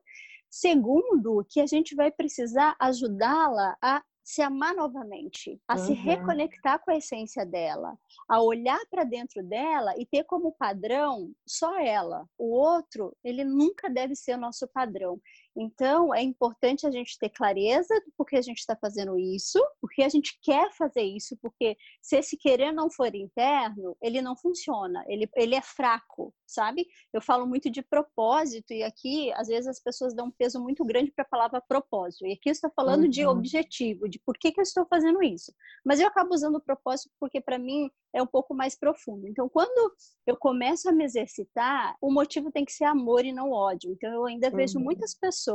Segundo, 0.51 1.45
que 1.49 1.61
a 1.61 1.67
gente 1.67 1.95
vai 1.95 2.11
precisar 2.11 2.75
ajudá-la 2.81 3.77
a 3.83 4.03
se 4.27 4.43
amar 4.43 4.75
novamente, 4.75 5.61
a 5.69 5.77
uhum. 5.77 5.87
se 5.87 5.93
reconectar 5.93 6.83
com 6.85 6.91
a 6.91 6.97
essência 6.97 7.47
dela, 7.47 7.97
a 8.29 8.43
olhar 8.43 8.81
para 8.91 9.05
dentro 9.05 9.41
dela 9.41 9.95
e 9.97 10.05
ter 10.05 10.25
como 10.25 10.51
padrão 10.51 11.33
só 11.47 11.79
ela. 11.79 12.27
O 12.37 12.51
outro, 12.51 13.17
ele 13.23 13.45
nunca 13.45 13.89
deve 13.89 14.17
ser 14.17 14.35
o 14.35 14.41
nosso 14.41 14.67
padrão. 14.67 15.21
Então, 15.57 16.15
é 16.15 16.23
importante 16.23 16.87
a 16.87 16.91
gente 16.91 17.19
ter 17.19 17.31
clareza 17.31 17.95
do 18.05 18.13
porquê 18.17 18.37
a 18.37 18.43
gente 18.43 18.59
está 18.59 18.77
fazendo 18.77 19.19
isso, 19.19 19.59
porque 19.81 20.03
a 20.03 20.09
gente 20.09 20.39
quer 20.43 20.71
fazer 20.73 21.03
isso, 21.03 21.37
porque 21.41 21.77
se 22.03 22.17
esse 22.17 22.37
querer 22.37 22.73
não 22.73 22.91
for 22.91 23.15
interno, 23.15 23.97
ele 24.03 24.21
não 24.21 24.37
funciona, 24.37 25.03
ele, 25.09 25.29
ele 25.35 25.55
é 25.55 25.63
fraco, 25.63 26.35
sabe? 26.47 26.87
Eu 27.11 27.23
falo 27.23 27.47
muito 27.47 27.71
de 27.71 27.81
propósito, 27.81 28.75
e 28.75 28.83
aqui, 28.83 29.33
às 29.33 29.49
vezes, 29.49 29.67
as 29.67 29.81
pessoas 29.81 30.15
dão 30.15 30.27
um 30.27 30.31
peso 30.31 30.61
muito 30.61 30.85
grande 30.85 31.11
para 31.11 31.25
a 31.25 31.29
palavra 31.29 31.63
propósito. 31.67 32.27
E 32.27 32.33
aqui 32.33 32.51
eu 32.51 32.53
estou 32.53 32.71
falando 32.77 33.05
uhum. 33.05 33.11
de 33.11 33.25
objetivo, 33.25 34.09
de 34.09 34.19
por 34.19 34.37
que, 34.37 34.53
que 34.53 34.61
eu 34.61 34.65
estou 34.65 34.87
fazendo 34.87 35.23
isso. 35.23 35.53
Mas 35.85 36.01
eu 36.01 36.07
acabo 36.07 36.35
usando 36.35 36.57
o 36.57 36.61
propósito 36.61 37.11
porque, 37.19 37.41
para 37.41 37.59
mim, 37.59 37.91
é 38.13 38.23
um 38.23 38.27
pouco 38.27 38.55
mais 38.55 38.79
profundo. 38.79 39.27
Então, 39.27 39.49
quando 39.49 39.95
eu 40.27 40.37
começo 40.37 40.89
a 40.89 40.93
me 40.93 41.05
exercitar, 41.05 41.97
o 42.01 42.13
motivo 42.13 42.51
tem 42.51 42.65
que 42.65 42.73
ser 42.73 42.85
amor 42.85 43.25
e 43.25 43.33
não 43.33 43.53
ódio. 43.53 43.91
Então, 43.93 44.13
eu 44.13 44.27
ainda 44.27 44.49
uhum. 44.49 44.57
vejo 44.57 44.79
muitas 44.79 45.15
pessoas 45.15 45.46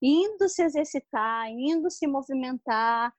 indo 0.00 0.48
se 0.48 0.62
exercitar, 0.62 1.48
indo 1.50 1.90
se 1.90 2.06
movimentar, 2.06 3.12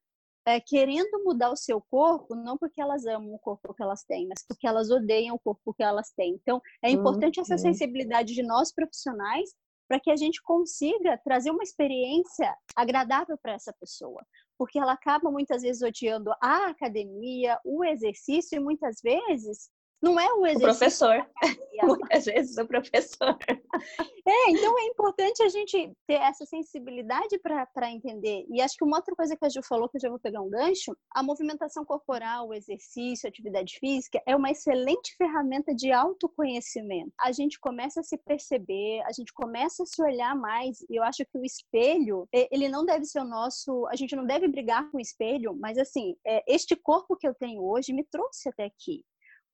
é, 0.45 0.59
querendo 0.59 1.23
mudar 1.23 1.51
o 1.51 1.55
seu 1.55 1.79
corpo, 1.79 2.35
não 2.35 2.57
porque 2.57 2.81
elas 2.81 3.05
amam 3.05 3.33
o 3.33 3.39
corpo 3.39 3.73
que 3.73 3.81
elas 3.81 4.03
têm, 4.03 4.27
mas 4.27 4.45
porque 4.45 4.67
elas 4.67 4.89
odeiam 4.89 5.35
o 5.35 5.39
corpo 5.39 5.73
que 5.73 5.83
elas 5.83 6.11
têm. 6.11 6.33
Então, 6.33 6.61
é 6.83 6.89
importante 6.89 7.37
uhum. 7.37 7.43
essa 7.43 7.57
sensibilidade 7.57 8.33
de 8.33 8.43
nós 8.43 8.73
profissionais 8.73 9.49
para 9.87 9.99
que 9.99 10.11
a 10.11 10.15
gente 10.15 10.41
consiga 10.41 11.17
trazer 11.23 11.51
uma 11.51 11.63
experiência 11.63 12.53
agradável 12.75 13.37
para 13.37 13.53
essa 13.53 13.73
pessoa 13.79 14.21
porque 14.57 14.79
ela 14.79 14.93
acaba 14.93 15.31
muitas 15.31 15.61
vezes 15.61 15.81
odiando 15.81 16.31
a 16.41 16.67
academia, 16.67 17.59
o 17.63 17.83
exercício, 17.83 18.55
e 18.55 18.59
muitas 18.59 19.01
vezes 19.01 19.69
não 20.03 20.19
é 20.19 20.31
o 20.33 20.45
exercício. 20.45 20.57
O 20.57 21.09
professor. 21.09 21.27
Muitas 21.83 22.25
vezes 22.25 22.57
o 22.57 22.67
professor. 22.67 23.37
É, 24.25 24.51
então 24.51 24.79
é 24.79 24.85
importante 24.85 25.43
a 25.43 25.49
gente 25.49 25.91
ter 26.07 26.13
essa 26.13 26.45
sensibilidade 26.45 27.37
para 27.39 27.91
entender. 27.91 28.45
E 28.49 28.61
acho 28.61 28.77
que 28.77 28.85
uma 28.85 28.95
outra 28.95 29.13
coisa 29.13 29.35
que 29.35 29.45
a 29.45 29.49
Ju 29.49 29.61
falou, 29.67 29.89
que 29.89 29.97
eu 29.97 30.01
já 30.01 30.09
vou 30.09 30.17
pegar 30.17 30.41
um 30.41 30.49
gancho, 30.49 30.95
a 31.13 31.21
movimentação 31.21 31.83
corporal, 31.83 32.47
o 32.47 32.53
exercício, 32.53 33.27
a 33.27 33.29
atividade 33.29 33.77
física, 33.79 34.21
é 34.25 34.33
uma 34.33 34.49
excelente 34.49 35.13
ferramenta 35.17 35.75
de 35.75 35.91
autoconhecimento. 35.91 37.11
A 37.19 37.33
gente 37.33 37.59
começa 37.59 37.99
a 37.99 38.03
se 38.03 38.17
perceber, 38.17 39.01
a 39.01 39.11
gente 39.11 39.33
começa 39.33 39.83
a 39.83 39.85
se 39.85 40.01
olhar 40.01 40.33
mais. 40.37 40.79
E 40.89 40.95
eu 40.95 41.03
acho 41.03 41.25
que 41.25 41.37
o 41.37 41.43
espelho, 41.43 42.25
ele 42.31 42.69
não 42.69 42.85
deve 42.85 43.03
ser 43.03 43.19
o 43.19 43.25
nosso. 43.25 43.85
A 43.87 43.97
gente 43.97 44.15
não 44.15 44.25
deve 44.25 44.47
brigar 44.47 44.89
com 44.89 44.99
o 44.99 45.01
espelho, 45.01 45.53
mas 45.53 45.77
assim, 45.77 46.15
é, 46.25 46.41
este 46.47 46.77
corpo 46.77 47.17
que 47.17 47.27
eu 47.27 47.35
tenho 47.35 47.61
hoje 47.61 47.91
me 47.91 48.05
trouxe 48.05 48.47
até 48.47 48.63
aqui. 48.63 49.03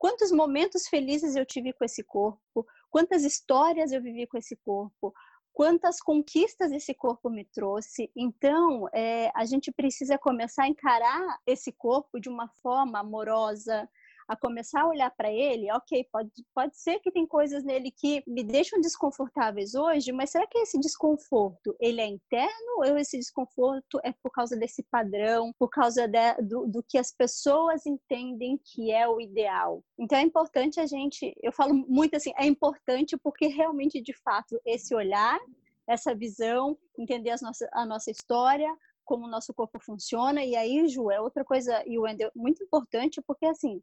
Quantos 0.00 0.32
momentos 0.32 0.88
felizes 0.88 1.36
eu 1.36 1.44
tive 1.44 1.74
com 1.74 1.84
esse 1.84 2.02
corpo, 2.02 2.66
quantas 2.90 3.22
histórias 3.22 3.92
eu 3.92 4.00
vivi 4.00 4.26
com 4.26 4.38
esse 4.38 4.56
corpo, 4.56 5.12
quantas 5.52 6.00
conquistas 6.00 6.72
esse 6.72 6.94
corpo 6.94 7.28
me 7.28 7.44
trouxe. 7.44 8.10
Então, 8.16 8.88
é, 8.94 9.30
a 9.34 9.44
gente 9.44 9.70
precisa 9.70 10.16
começar 10.16 10.62
a 10.62 10.68
encarar 10.68 11.38
esse 11.46 11.70
corpo 11.70 12.18
de 12.18 12.30
uma 12.30 12.48
forma 12.62 12.98
amorosa, 12.98 13.86
a 14.30 14.36
começar 14.36 14.82
a 14.82 14.88
olhar 14.88 15.10
para 15.10 15.28
ele, 15.28 15.72
ok, 15.72 16.06
pode, 16.12 16.30
pode 16.54 16.76
ser 16.76 17.00
que 17.00 17.10
tem 17.10 17.26
coisas 17.26 17.64
nele 17.64 17.90
que 17.90 18.22
me 18.28 18.44
deixam 18.44 18.80
desconfortáveis 18.80 19.74
hoje, 19.74 20.12
mas 20.12 20.30
será 20.30 20.46
que 20.46 20.56
esse 20.58 20.78
desconforto, 20.78 21.74
ele 21.80 22.00
é 22.00 22.06
interno 22.06 22.76
ou 22.76 22.96
esse 22.96 23.18
desconforto 23.18 23.98
é 24.04 24.12
por 24.22 24.30
causa 24.30 24.56
desse 24.56 24.84
padrão, 24.84 25.52
por 25.58 25.68
causa 25.68 26.06
de, 26.06 26.34
do, 26.42 26.64
do 26.68 26.80
que 26.80 26.96
as 26.96 27.10
pessoas 27.10 27.84
entendem 27.84 28.56
que 28.64 28.92
é 28.92 29.08
o 29.08 29.20
ideal? 29.20 29.82
Então 29.98 30.16
é 30.16 30.22
importante 30.22 30.78
a 30.78 30.86
gente, 30.86 31.34
eu 31.42 31.50
falo 31.50 31.74
muito 31.74 32.16
assim, 32.16 32.32
é 32.38 32.46
importante 32.46 33.16
porque 33.16 33.48
realmente, 33.48 34.00
de 34.00 34.16
fato, 34.22 34.60
esse 34.64 34.94
olhar 34.94 35.40
essa 35.88 36.14
visão, 36.14 36.78
entender 36.96 37.30
as 37.30 37.42
nossas, 37.42 37.68
a 37.72 37.84
nossa 37.84 38.12
história, 38.12 38.72
como 39.10 39.26
o 39.26 39.28
nosso 39.28 39.52
corpo 39.52 39.80
funciona. 39.80 40.44
E 40.44 40.54
aí, 40.54 40.86
Ju, 40.86 41.10
é 41.10 41.20
outra 41.20 41.44
coisa, 41.44 41.82
e 41.84 41.98
o 41.98 42.02
Wendel, 42.02 42.30
muito 42.32 42.62
importante, 42.62 43.20
porque 43.26 43.44
assim, 43.44 43.82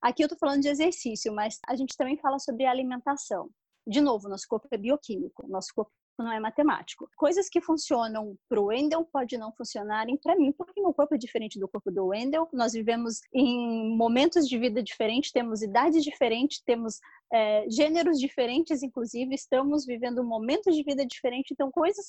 aqui 0.00 0.22
eu 0.22 0.26
estou 0.26 0.38
falando 0.38 0.62
de 0.62 0.68
exercício, 0.68 1.34
mas 1.34 1.58
a 1.66 1.74
gente 1.74 1.96
também 1.96 2.16
fala 2.16 2.38
sobre 2.38 2.64
alimentação. 2.64 3.50
De 3.84 4.00
novo, 4.00 4.28
nosso 4.28 4.46
corpo 4.46 4.68
é 4.70 4.76
bioquímico, 4.76 5.48
nosso 5.48 5.74
corpo 5.74 5.90
não 6.16 6.30
é 6.30 6.38
matemático. 6.38 7.10
Coisas 7.16 7.48
que 7.48 7.60
funcionam 7.60 8.36
para 8.48 8.60
o 8.60 8.66
Wendel 8.66 9.04
pode 9.12 9.36
não 9.36 9.52
funcionarem 9.52 10.16
para 10.16 10.36
mim, 10.36 10.52
porque 10.52 10.80
meu 10.80 10.94
corpo 10.94 11.16
é 11.16 11.18
diferente 11.18 11.58
do 11.58 11.66
corpo 11.66 11.90
do 11.90 12.06
Wendel. 12.06 12.48
Nós 12.52 12.72
vivemos 12.72 13.20
em 13.34 13.96
momentos 13.96 14.48
de 14.48 14.58
vida 14.58 14.80
diferentes, 14.80 15.32
temos 15.32 15.60
idades 15.60 16.04
diferentes, 16.04 16.60
temos 16.60 17.00
é, 17.32 17.68
gêneros 17.68 18.20
diferentes, 18.20 18.82
inclusive, 18.82 19.34
estamos 19.34 19.84
vivendo 19.84 20.22
momentos 20.22 20.76
de 20.76 20.84
vida 20.84 21.04
diferentes, 21.04 21.50
então 21.50 21.70
coisas 21.70 22.06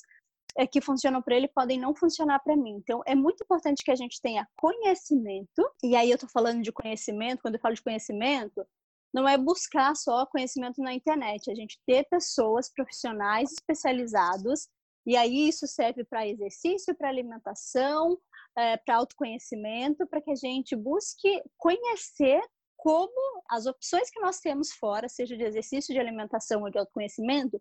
que 0.70 0.80
funcionam 0.80 1.22
para 1.22 1.36
ele 1.36 1.48
podem 1.48 1.78
não 1.78 1.94
funcionar 1.94 2.40
para 2.40 2.56
mim. 2.56 2.76
Então, 2.76 3.02
é 3.06 3.14
muito 3.14 3.42
importante 3.42 3.82
que 3.84 3.90
a 3.90 3.96
gente 3.96 4.20
tenha 4.20 4.46
conhecimento, 4.56 5.70
e 5.82 5.96
aí 5.96 6.10
eu 6.10 6.14
estou 6.14 6.28
falando 6.28 6.62
de 6.62 6.72
conhecimento, 6.72 7.40
quando 7.42 7.54
eu 7.54 7.60
falo 7.60 7.74
de 7.74 7.82
conhecimento, 7.82 8.66
não 9.12 9.28
é 9.28 9.36
buscar 9.36 9.94
só 9.96 10.24
conhecimento 10.26 10.80
na 10.80 10.94
internet, 10.94 11.50
a 11.50 11.54
gente 11.54 11.80
ter 11.86 12.04
pessoas 12.08 12.72
profissionais 12.72 13.52
especializados, 13.52 14.68
e 15.06 15.16
aí 15.16 15.48
isso 15.48 15.66
serve 15.66 16.04
para 16.04 16.26
exercício, 16.26 16.94
para 16.94 17.08
alimentação, 17.08 18.18
é, 18.56 18.76
para 18.76 18.96
autoconhecimento, 18.96 20.06
para 20.06 20.20
que 20.20 20.30
a 20.30 20.36
gente 20.36 20.76
busque 20.76 21.42
conhecer 21.56 22.40
como 22.76 23.42
as 23.48 23.66
opções 23.66 24.10
que 24.10 24.20
nós 24.20 24.40
temos 24.40 24.72
fora, 24.72 25.08
seja 25.08 25.36
de 25.36 25.44
exercício, 25.44 25.92
de 25.92 26.00
alimentação 26.00 26.62
ou 26.62 26.70
de 26.70 26.78
autoconhecimento, 26.78 27.60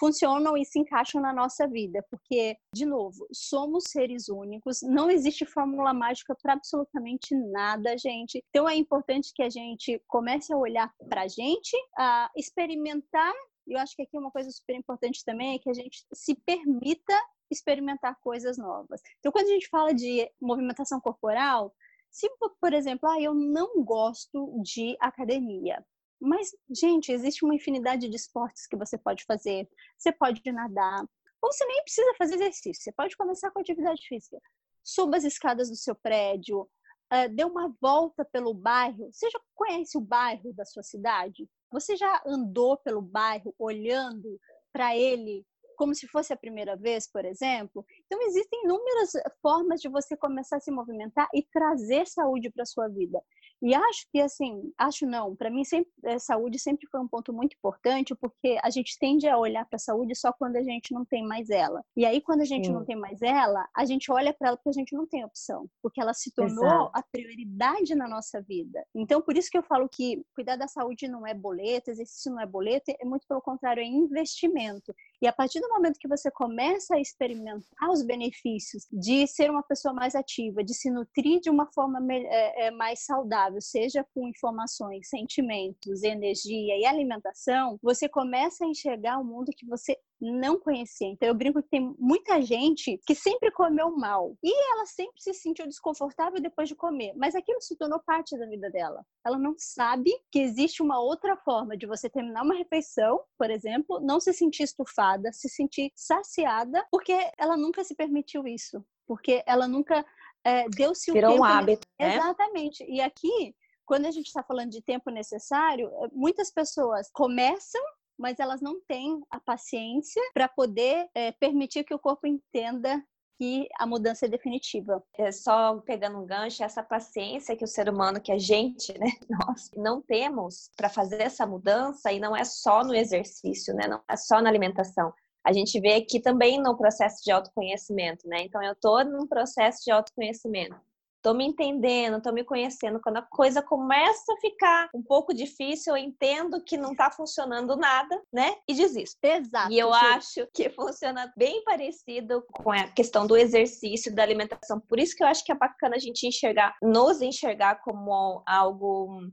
funcionam 0.00 0.56
e 0.56 0.64
se 0.64 0.80
encaixam 0.80 1.20
na 1.20 1.32
nossa 1.32 1.68
vida, 1.68 2.02
porque, 2.10 2.56
de 2.74 2.86
novo, 2.86 3.26
somos 3.30 3.84
seres 3.88 4.30
únicos, 4.30 4.80
não 4.82 5.10
existe 5.10 5.44
fórmula 5.44 5.92
mágica 5.92 6.34
para 6.42 6.54
absolutamente 6.54 7.34
nada, 7.34 7.96
gente. 7.98 8.42
Então 8.48 8.66
é 8.66 8.74
importante 8.74 9.30
que 9.34 9.42
a 9.42 9.50
gente 9.50 10.02
comece 10.08 10.52
a 10.52 10.56
olhar 10.56 10.90
para 11.08 11.22
a 11.22 11.28
gente, 11.28 11.76
a 11.98 12.30
experimentar. 12.34 13.34
Eu 13.68 13.78
acho 13.78 13.94
que 13.94 14.02
aqui 14.02 14.16
uma 14.16 14.30
coisa 14.30 14.50
super 14.50 14.74
importante 14.74 15.22
também 15.22 15.54
é 15.54 15.58
que 15.58 15.68
a 15.68 15.74
gente 15.74 16.04
se 16.14 16.34
permita 16.34 17.14
experimentar 17.50 18.16
coisas 18.22 18.56
novas. 18.56 19.02
Então, 19.18 19.30
quando 19.30 19.46
a 19.46 19.50
gente 19.52 19.68
fala 19.68 19.92
de 19.92 20.30
movimentação 20.40 21.00
corporal, 21.00 21.74
se, 22.10 22.28
por 22.60 22.72
exemplo, 22.72 23.08
ah, 23.08 23.20
eu 23.20 23.34
não 23.34 23.84
gosto 23.84 24.60
de 24.62 24.96
academia, 25.00 25.84
mas, 26.20 26.50
gente, 26.68 27.10
existe 27.10 27.44
uma 27.44 27.54
infinidade 27.54 28.08
de 28.08 28.16
esportes 28.16 28.66
que 28.66 28.76
você 28.76 28.98
pode 28.98 29.24
fazer. 29.24 29.68
Você 29.96 30.12
pode 30.12 30.42
nadar. 30.52 31.02
Ou 31.42 31.50
você 31.52 31.64
nem 31.64 31.82
precisa 31.82 32.14
fazer 32.18 32.34
exercício. 32.34 32.82
Você 32.82 32.92
pode 32.92 33.16
começar 33.16 33.50
com 33.50 33.60
atividade 33.60 34.06
física. 34.06 34.38
Suba 34.84 35.16
as 35.16 35.24
escadas 35.24 35.70
do 35.70 35.76
seu 35.76 35.94
prédio. 35.94 36.68
Uh, 37.12 37.34
dê 37.34 37.44
uma 37.44 37.74
volta 37.80 38.24
pelo 38.24 38.52
bairro. 38.52 39.10
Você 39.10 39.30
já 39.30 39.40
conhece 39.54 39.96
o 39.96 40.00
bairro 40.00 40.52
da 40.52 40.64
sua 40.64 40.82
cidade? 40.82 41.48
Você 41.72 41.96
já 41.96 42.22
andou 42.26 42.76
pelo 42.76 43.00
bairro 43.00 43.54
olhando 43.58 44.38
para 44.72 44.94
ele 44.96 45.44
como 45.80 45.94
se 45.94 46.06
fosse 46.06 46.30
a 46.30 46.36
primeira 46.36 46.76
vez, 46.76 47.10
por 47.10 47.24
exemplo. 47.24 47.86
Então, 48.04 48.20
existem 48.20 48.64
inúmeras 48.64 49.12
formas 49.40 49.80
de 49.80 49.88
você 49.88 50.14
começar 50.14 50.58
a 50.58 50.60
se 50.60 50.70
movimentar 50.70 51.26
e 51.34 51.42
trazer 51.42 52.06
saúde 52.06 52.50
para 52.50 52.66
sua 52.66 52.86
vida. 52.88 53.18
E 53.62 53.74
acho 53.74 54.06
que, 54.10 54.20
assim, 54.20 54.72
acho 54.78 55.06
não, 55.06 55.36
para 55.36 55.50
mim, 55.50 55.64
sempre, 55.64 55.90
a 56.04 56.18
saúde 56.18 56.58
sempre 56.58 56.86
foi 56.90 57.00
um 57.00 57.08
ponto 57.08 57.32
muito 57.32 57.54
importante, 57.54 58.14
porque 58.14 58.58
a 58.62 58.70
gente 58.70 58.98
tende 58.98 59.28
a 59.28 59.36
olhar 59.36 59.66
para 59.66 59.76
a 59.76 59.80
saúde 59.80 60.14
só 60.14 60.32
quando 60.32 60.56
a 60.56 60.62
gente 60.62 60.94
não 60.94 61.04
tem 61.04 61.22
mais 61.26 61.50
ela. 61.50 61.84
E 61.96 62.06
aí, 62.06 62.20
quando 62.20 62.40
a 62.40 62.44
gente 62.44 62.68
Sim. 62.68 62.72
não 62.72 62.84
tem 62.84 62.96
mais 62.96 63.20
ela, 63.20 63.68
a 63.76 63.84
gente 63.84 64.10
olha 64.10 64.32
para 64.32 64.48
ela 64.48 64.56
porque 64.56 64.70
a 64.70 64.80
gente 64.80 64.94
não 64.94 65.06
tem 65.06 65.24
opção, 65.24 65.68
porque 65.82 66.00
ela 66.00 66.14
se 66.14 66.32
tornou 66.32 66.64
Exato. 66.64 66.90
a 66.94 67.02
prioridade 67.02 67.94
na 67.94 68.08
nossa 68.08 68.40
vida. 68.40 68.82
Então, 68.94 69.20
por 69.20 69.36
isso 69.36 69.50
que 69.50 69.58
eu 69.58 69.62
falo 69.62 69.88
que 69.88 70.24
cuidar 70.34 70.56
da 70.56 70.66
saúde 70.66 71.06
não 71.06 71.26
é 71.26 71.34
boleto, 71.34 71.90
exercício 71.90 72.32
não 72.32 72.40
é 72.40 72.46
boleto, 72.46 72.90
é 72.98 73.04
muito 73.04 73.26
pelo 73.26 73.42
contrário, 73.42 73.82
é 73.82 73.86
investimento. 73.86 74.94
E 75.22 75.26
a 75.26 75.32
partir 75.32 75.60
do 75.60 75.68
momento 75.68 75.98
que 75.98 76.08
você 76.08 76.30
começa 76.30 76.94
a 76.94 77.00
experimentar 77.00 77.90
os 77.90 78.02
benefícios 78.02 78.86
de 78.90 79.26
ser 79.26 79.50
uma 79.50 79.62
pessoa 79.62 79.92
mais 79.92 80.14
ativa, 80.14 80.64
de 80.64 80.72
se 80.72 80.90
nutrir 80.90 81.40
de 81.40 81.50
uma 81.50 81.66
forma 81.72 82.00
é, 82.10 82.66
é, 82.66 82.70
mais 82.70 83.04
saudável, 83.04 83.60
seja 83.60 84.04
com 84.14 84.26
informações, 84.26 85.08
sentimentos, 85.08 86.02
energia 86.02 86.78
e 86.78 86.86
alimentação, 86.86 87.78
você 87.82 88.08
começa 88.08 88.64
a 88.64 88.68
enxergar 88.68 89.18
o 89.18 89.24
mundo 89.24 89.52
que 89.54 89.66
você 89.66 89.98
não 90.20 90.58
conhecia. 90.58 91.08
Então 91.08 91.28
eu 91.28 91.34
brinco 91.34 91.62
que 91.62 91.68
tem 91.68 91.94
muita 91.98 92.40
gente 92.42 93.00
que 93.06 93.14
sempre 93.14 93.50
comeu 93.50 93.96
mal 93.96 94.36
e 94.42 94.72
ela 94.72 94.86
sempre 94.86 95.20
se 95.20 95.32
sentiu 95.34 95.66
desconfortável 95.66 96.40
depois 96.40 96.68
de 96.68 96.74
comer, 96.74 97.12
mas 97.16 97.34
aquilo 97.34 97.60
se 97.60 97.76
tornou 97.76 98.00
parte 98.00 98.38
da 98.38 98.46
vida 98.46 98.70
dela. 98.70 99.04
Ela 99.24 99.38
não 99.38 99.54
sabe 99.56 100.10
que 100.30 100.40
existe 100.40 100.82
uma 100.82 101.00
outra 101.00 101.36
forma 101.36 101.76
de 101.76 101.86
você 101.86 102.08
terminar 102.08 102.42
uma 102.42 102.54
refeição, 102.54 103.20
por 103.38 103.50
exemplo, 103.50 104.00
não 104.00 104.20
se 104.20 104.32
sentir 104.32 104.64
estufada, 104.64 105.32
se 105.32 105.48
sentir 105.48 105.90
saciada, 105.94 106.84
porque 106.90 107.16
ela 107.38 107.56
nunca 107.56 107.82
se 107.84 107.94
permitiu 107.94 108.46
isso, 108.46 108.84
porque 109.06 109.42
ela 109.46 109.66
nunca 109.66 110.04
é, 110.44 110.68
deu-se 110.68 111.10
o 111.10 111.14
Virou 111.14 111.32
tempo. 111.32 111.42
um 111.42 111.44
hábito, 111.44 111.86
né? 111.98 112.16
Exatamente. 112.16 112.84
E 112.88 113.00
aqui 113.00 113.54
quando 113.90 114.06
a 114.06 114.10
gente 114.12 114.28
está 114.28 114.40
falando 114.40 114.70
de 114.70 114.80
tempo 114.80 115.10
necessário, 115.10 115.90
muitas 116.12 116.48
pessoas 116.48 117.10
começam 117.12 117.82
mas 118.20 118.38
elas 118.38 118.60
não 118.60 118.80
têm 118.82 119.22
a 119.30 119.40
paciência 119.40 120.22
para 120.34 120.46
poder 120.46 121.08
é, 121.14 121.32
permitir 121.32 121.84
que 121.84 121.94
o 121.94 121.98
corpo 121.98 122.26
entenda 122.26 123.02
que 123.38 123.66
a 123.78 123.86
mudança 123.86 124.26
é 124.26 124.28
definitiva. 124.28 125.02
É 125.16 125.32
só 125.32 125.78
pegando 125.78 126.18
um 126.18 126.26
gancho, 126.26 126.62
essa 126.62 126.82
paciência 126.82 127.56
que 127.56 127.64
o 127.64 127.66
ser 127.66 127.88
humano, 127.88 128.20
que 128.20 128.30
a 128.30 128.36
gente, 128.36 128.92
né, 128.98 129.06
nós 129.48 129.70
não 129.74 130.02
temos 130.02 130.70
para 130.76 130.90
fazer 130.90 131.22
essa 131.22 131.46
mudança 131.46 132.12
e 132.12 132.20
não 132.20 132.36
é 132.36 132.44
só 132.44 132.84
no 132.84 132.94
exercício, 132.94 133.74
né, 133.74 133.88
não 133.88 134.02
é 134.06 134.16
só 134.16 134.42
na 134.42 134.50
alimentação. 134.50 135.12
A 135.42 135.54
gente 135.54 135.80
vê 135.80 135.94
aqui 135.94 136.20
também 136.20 136.60
no 136.60 136.76
processo 136.76 137.24
de 137.24 137.32
autoconhecimento, 137.32 138.28
né? 138.28 138.42
Então 138.42 138.62
eu 138.62 138.72
estou 138.72 139.02
num 139.06 139.26
processo 139.26 139.82
de 139.82 139.90
autoconhecimento 139.90 140.76
tô 141.22 141.34
me 141.34 141.44
entendendo, 141.44 142.22
tô 142.22 142.32
me 142.32 142.44
conhecendo. 142.44 143.00
Quando 143.00 143.18
a 143.18 143.22
coisa 143.22 143.62
começa 143.62 144.32
a 144.32 144.40
ficar 144.40 144.88
um 144.94 145.02
pouco 145.02 145.34
difícil, 145.34 145.96
eu 145.96 146.02
entendo 146.02 146.62
que 146.64 146.76
não 146.76 146.94
tá 146.94 147.10
funcionando 147.10 147.76
nada, 147.76 148.20
né? 148.32 148.56
E 148.68 148.74
desisto. 148.74 149.18
Exato. 149.22 149.72
E 149.72 149.78
eu 149.78 149.92
sim. 149.92 149.98
acho 149.98 150.48
que 150.54 150.70
funciona 150.70 151.32
bem 151.36 151.62
parecido 151.64 152.44
com 152.52 152.70
a 152.70 152.88
questão 152.88 153.26
do 153.26 153.36
exercício, 153.36 154.14
da 154.14 154.22
alimentação. 154.22 154.80
Por 154.80 154.98
isso 154.98 155.14
que 155.16 155.22
eu 155.22 155.26
acho 155.26 155.44
que 155.44 155.52
é 155.52 155.54
bacana 155.54 155.96
a 155.96 156.00
gente 156.00 156.26
enxergar, 156.26 156.76
nos 156.82 157.20
enxergar 157.20 157.80
como 157.82 158.42
algo 158.46 159.30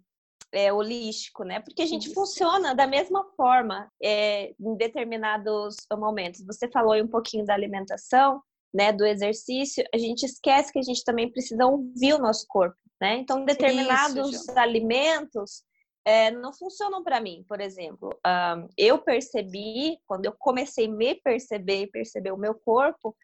é, 0.51 0.71
holístico, 0.71 1.43
né? 1.43 1.59
Porque 1.59 1.81
a 1.81 1.85
gente 1.85 2.05
Isso. 2.05 2.13
funciona 2.13 2.73
da 2.73 2.87
mesma 2.87 3.23
forma 3.35 3.89
é, 4.01 4.53
em 4.59 4.75
determinados 4.75 5.75
momentos. 5.93 6.45
Você 6.45 6.69
falou 6.69 6.93
aí 6.93 7.01
um 7.01 7.07
pouquinho 7.07 7.45
da 7.45 7.53
alimentação, 7.53 8.41
né, 8.73 8.91
do 8.91 9.05
exercício, 9.05 9.83
a 9.93 9.97
gente 9.97 10.25
esquece 10.25 10.71
que 10.71 10.79
a 10.79 10.83
gente 10.83 11.03
também 11.03 11.31
precisa 11.31 11.65
ouvir 11.65 12.13
o 12.13 12.19
nosso 12.19 12.45
corpo, 12.47 12.77
né? 13.01 13.17
Então, 13.17 13.45
determinados 13.45 14.33
Isso, 14.33 14.51
alimentos 14.57 15.63
é, 16.05 16.31
não 16.31 16.53
funcionam 16.53 17.03
para 17.03 17.19
mim, 17.19 17.43
por 17.47 17.59
exemplo. 17.59 18.09
Um, 18.25 18.67
eu 18.77 18.99
percebi, 18.99 19.97
quando 20.05 20.25
eu 20.25 20.33
comecei 20.37 20.85
a 20.85 20.91
me 20.91 21.15
perceber 21.15 21.83
e 21.83 21.91
perceber 21.91 22.31
o 22.31 22.37
meu 22.37 22.55
corpo, 22.55 23.15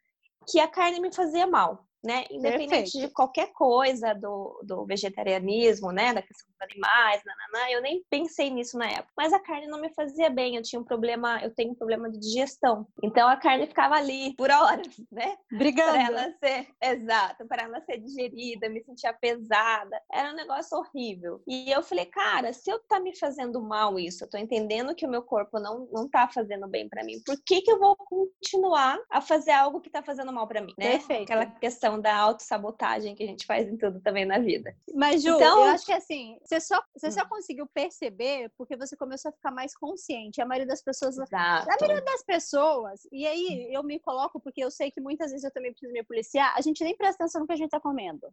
que 0.47 0.59
a 0.59 0.67
carne 0.67 0.99
me 0.99 1.13
fazia 1.13 1.47
mal 1.47 1.85
né? 2.03 2.25
Independente 2.29 2.69
Perfeito. 2.69 3.07
de 3.07 3.13
qualquer 3.13 3.51
coisa 3.53 4.13
do, 4.13 4.61
do 4.63 4.85
vegetarianismo, 4.85 5.91
né? 5.91 6.13
Da 6.13 6.21
questão 6.21 6.47
dos 6.49 6.69
animais, 6.69 7.21
nananã, 7.25 7.71
eu 7.71 7.81
nem 7.81 8.03
pensei 8.09 8.49
nisso 8.49 8.77
na 8.77 8.87
época. 8.87 9.13
Mas 9.15 9.31
a 9.31 9.39
carne 9.39 9.67
não 9.67 9.79
me 9.79 9.93
fazia 9.93 10.29
bem, 10.29 10.55
eu 10.55 10.61
tinha 10.61 10.79
um 10.79 10.83
problema, 10.83 11.39
eu 11.41 11.53
tenho 11.53 11.71
um 11.71 11.75
problema 11.75 12.09
de 12.09 12.19
digestão. 12.19 12.85
Então 13.01 13.27
a 13.27 13.37
carne 13.37 13.67
ficava 13.67 13.95
ali 13.95 14.35
por 14.35 14.51
horas, 14.51 14.87
né? 15.11 15.37
Brigando. 15.51 15.91
Para 15.91 16.03
ela 16.03 16.33
ser, 16.43 16.67
exato, 16.81 17.47
para 17.47 17.63
ela 17.63 17.81
ser 17.81 17.97
digerida, 17.99 18.69
me 18.69 18.83
sentia 18.83 19.13
pesada. 19.13 20.01
Era 20.11 20.31
um 20.31 20.35
negócio 20.35 20.77
horrível. 20.77 21.41
E 21.47 21.71
eu 21.71 21.81
falei, 21.81 22.05
cara, 22.05 22.51
se 22.51 22.69
eu 22.69 22.79
tá 22.79 22.99
me 22.99 23.17
fazendo 23.17 23.61
mal 23.61 23.97
isso, 23.97 24.23
eu 24.23 24.29
tô 24.29 24.37
entendendo 24.37 24.95
que 24.95 25.05
o 25.05 25.09
meu 25.09 25.23
corpo 25.23 25.59
não, 25.59 25.87
não 25.91 26.09
tá 26.09 26.27
fazendo 26.27 26.67
bem 26.67 26.89
para 26.89 27.03
mim, 27.03 27.21
por 27.25 27.35
que 27.45 27.61
que 27.61 27.71
eu 27.71 27.79
vou 27.79 27.95
continuar 27.95 28.99
a 29.09 29.21
fazer 29.21 29.51
algo 29.51 29.79
que 29.79 29.89
tá 29.89 30.03
fazendo 30.03 30.33
mal 30.33 30.47
para 30.47 30.61
mim, 30.61 30.73
né? 30.77 30.91
Perfeito. 30.91 31.23
Aquela 31.23 31.45
questão 31.45 31.92
questão 31.93 32.01
da 32.01 32.15
autossabotagem 32.15 33.15
que 33.15 33.23
a 33.23 33.27
gente 33.27 33.45
faz 33.45 33.67
em 33.67 33.77
tudo 33.77 33.99
também 33.99 34.25
na 34.25 34.39
vida. 34.39 34.75
Mas, 34.93 35.21
Ju, 35.21 35.35
então, 35.35 35.59
eu 35.59 35.71
acho 35.71 35.85
que 35.85 35.91
assim, 35.91 36.37
você 36.43 36.59
só, 36.59 36.81
você 36.95 37.11
só 37.11 37.21
hum. 37.23 37.29
conseguiu 37.29 37.67
perceber 37.67 38.51
porque 38.57 38.75
você 38.75 38.95
começou 38.95 39.29
a 39.29 39.31
ficar 39.31 39.51
mais 39.51 39.75
consciente. 39.75 40.41
A 40.41 40.45
maioria 40.45 40.67
das 40.67 40.81
pessoas. 40.81 41.17
Exato. 41.17 41.69
A 41.69 41.77
maioria 41.79 42.01
das 42.01 42.23
pessoas, 42.23 43.07
e 43.11 43.25
aí 43.27 43.73
eu 43.73 43.83
me 43.83 43.99
coloco, 43.99 44.39
porque 44.39 44.63
eu 44.63 44.71
sei 44.71 44.91
que 44.91 45.01
muitas 45.01 45.31
vezes 45.31 45.43
eu 45.43 45.51
também 45.51 45.71
preciso 45.71 45.93
me 45.93 46.03
policiar, 46.03 46.53
a 46.55 46.61
gente 46.61 46.83
nem 46.83 46.95
presta 46.95 47.23
atenção 47.23 47.41
no 47.41 47.47
que 47.47 47.53
a 47.53 47.57
gente 47.57 47.71
tá 47.71 47.79
comendo. 47.79 48.27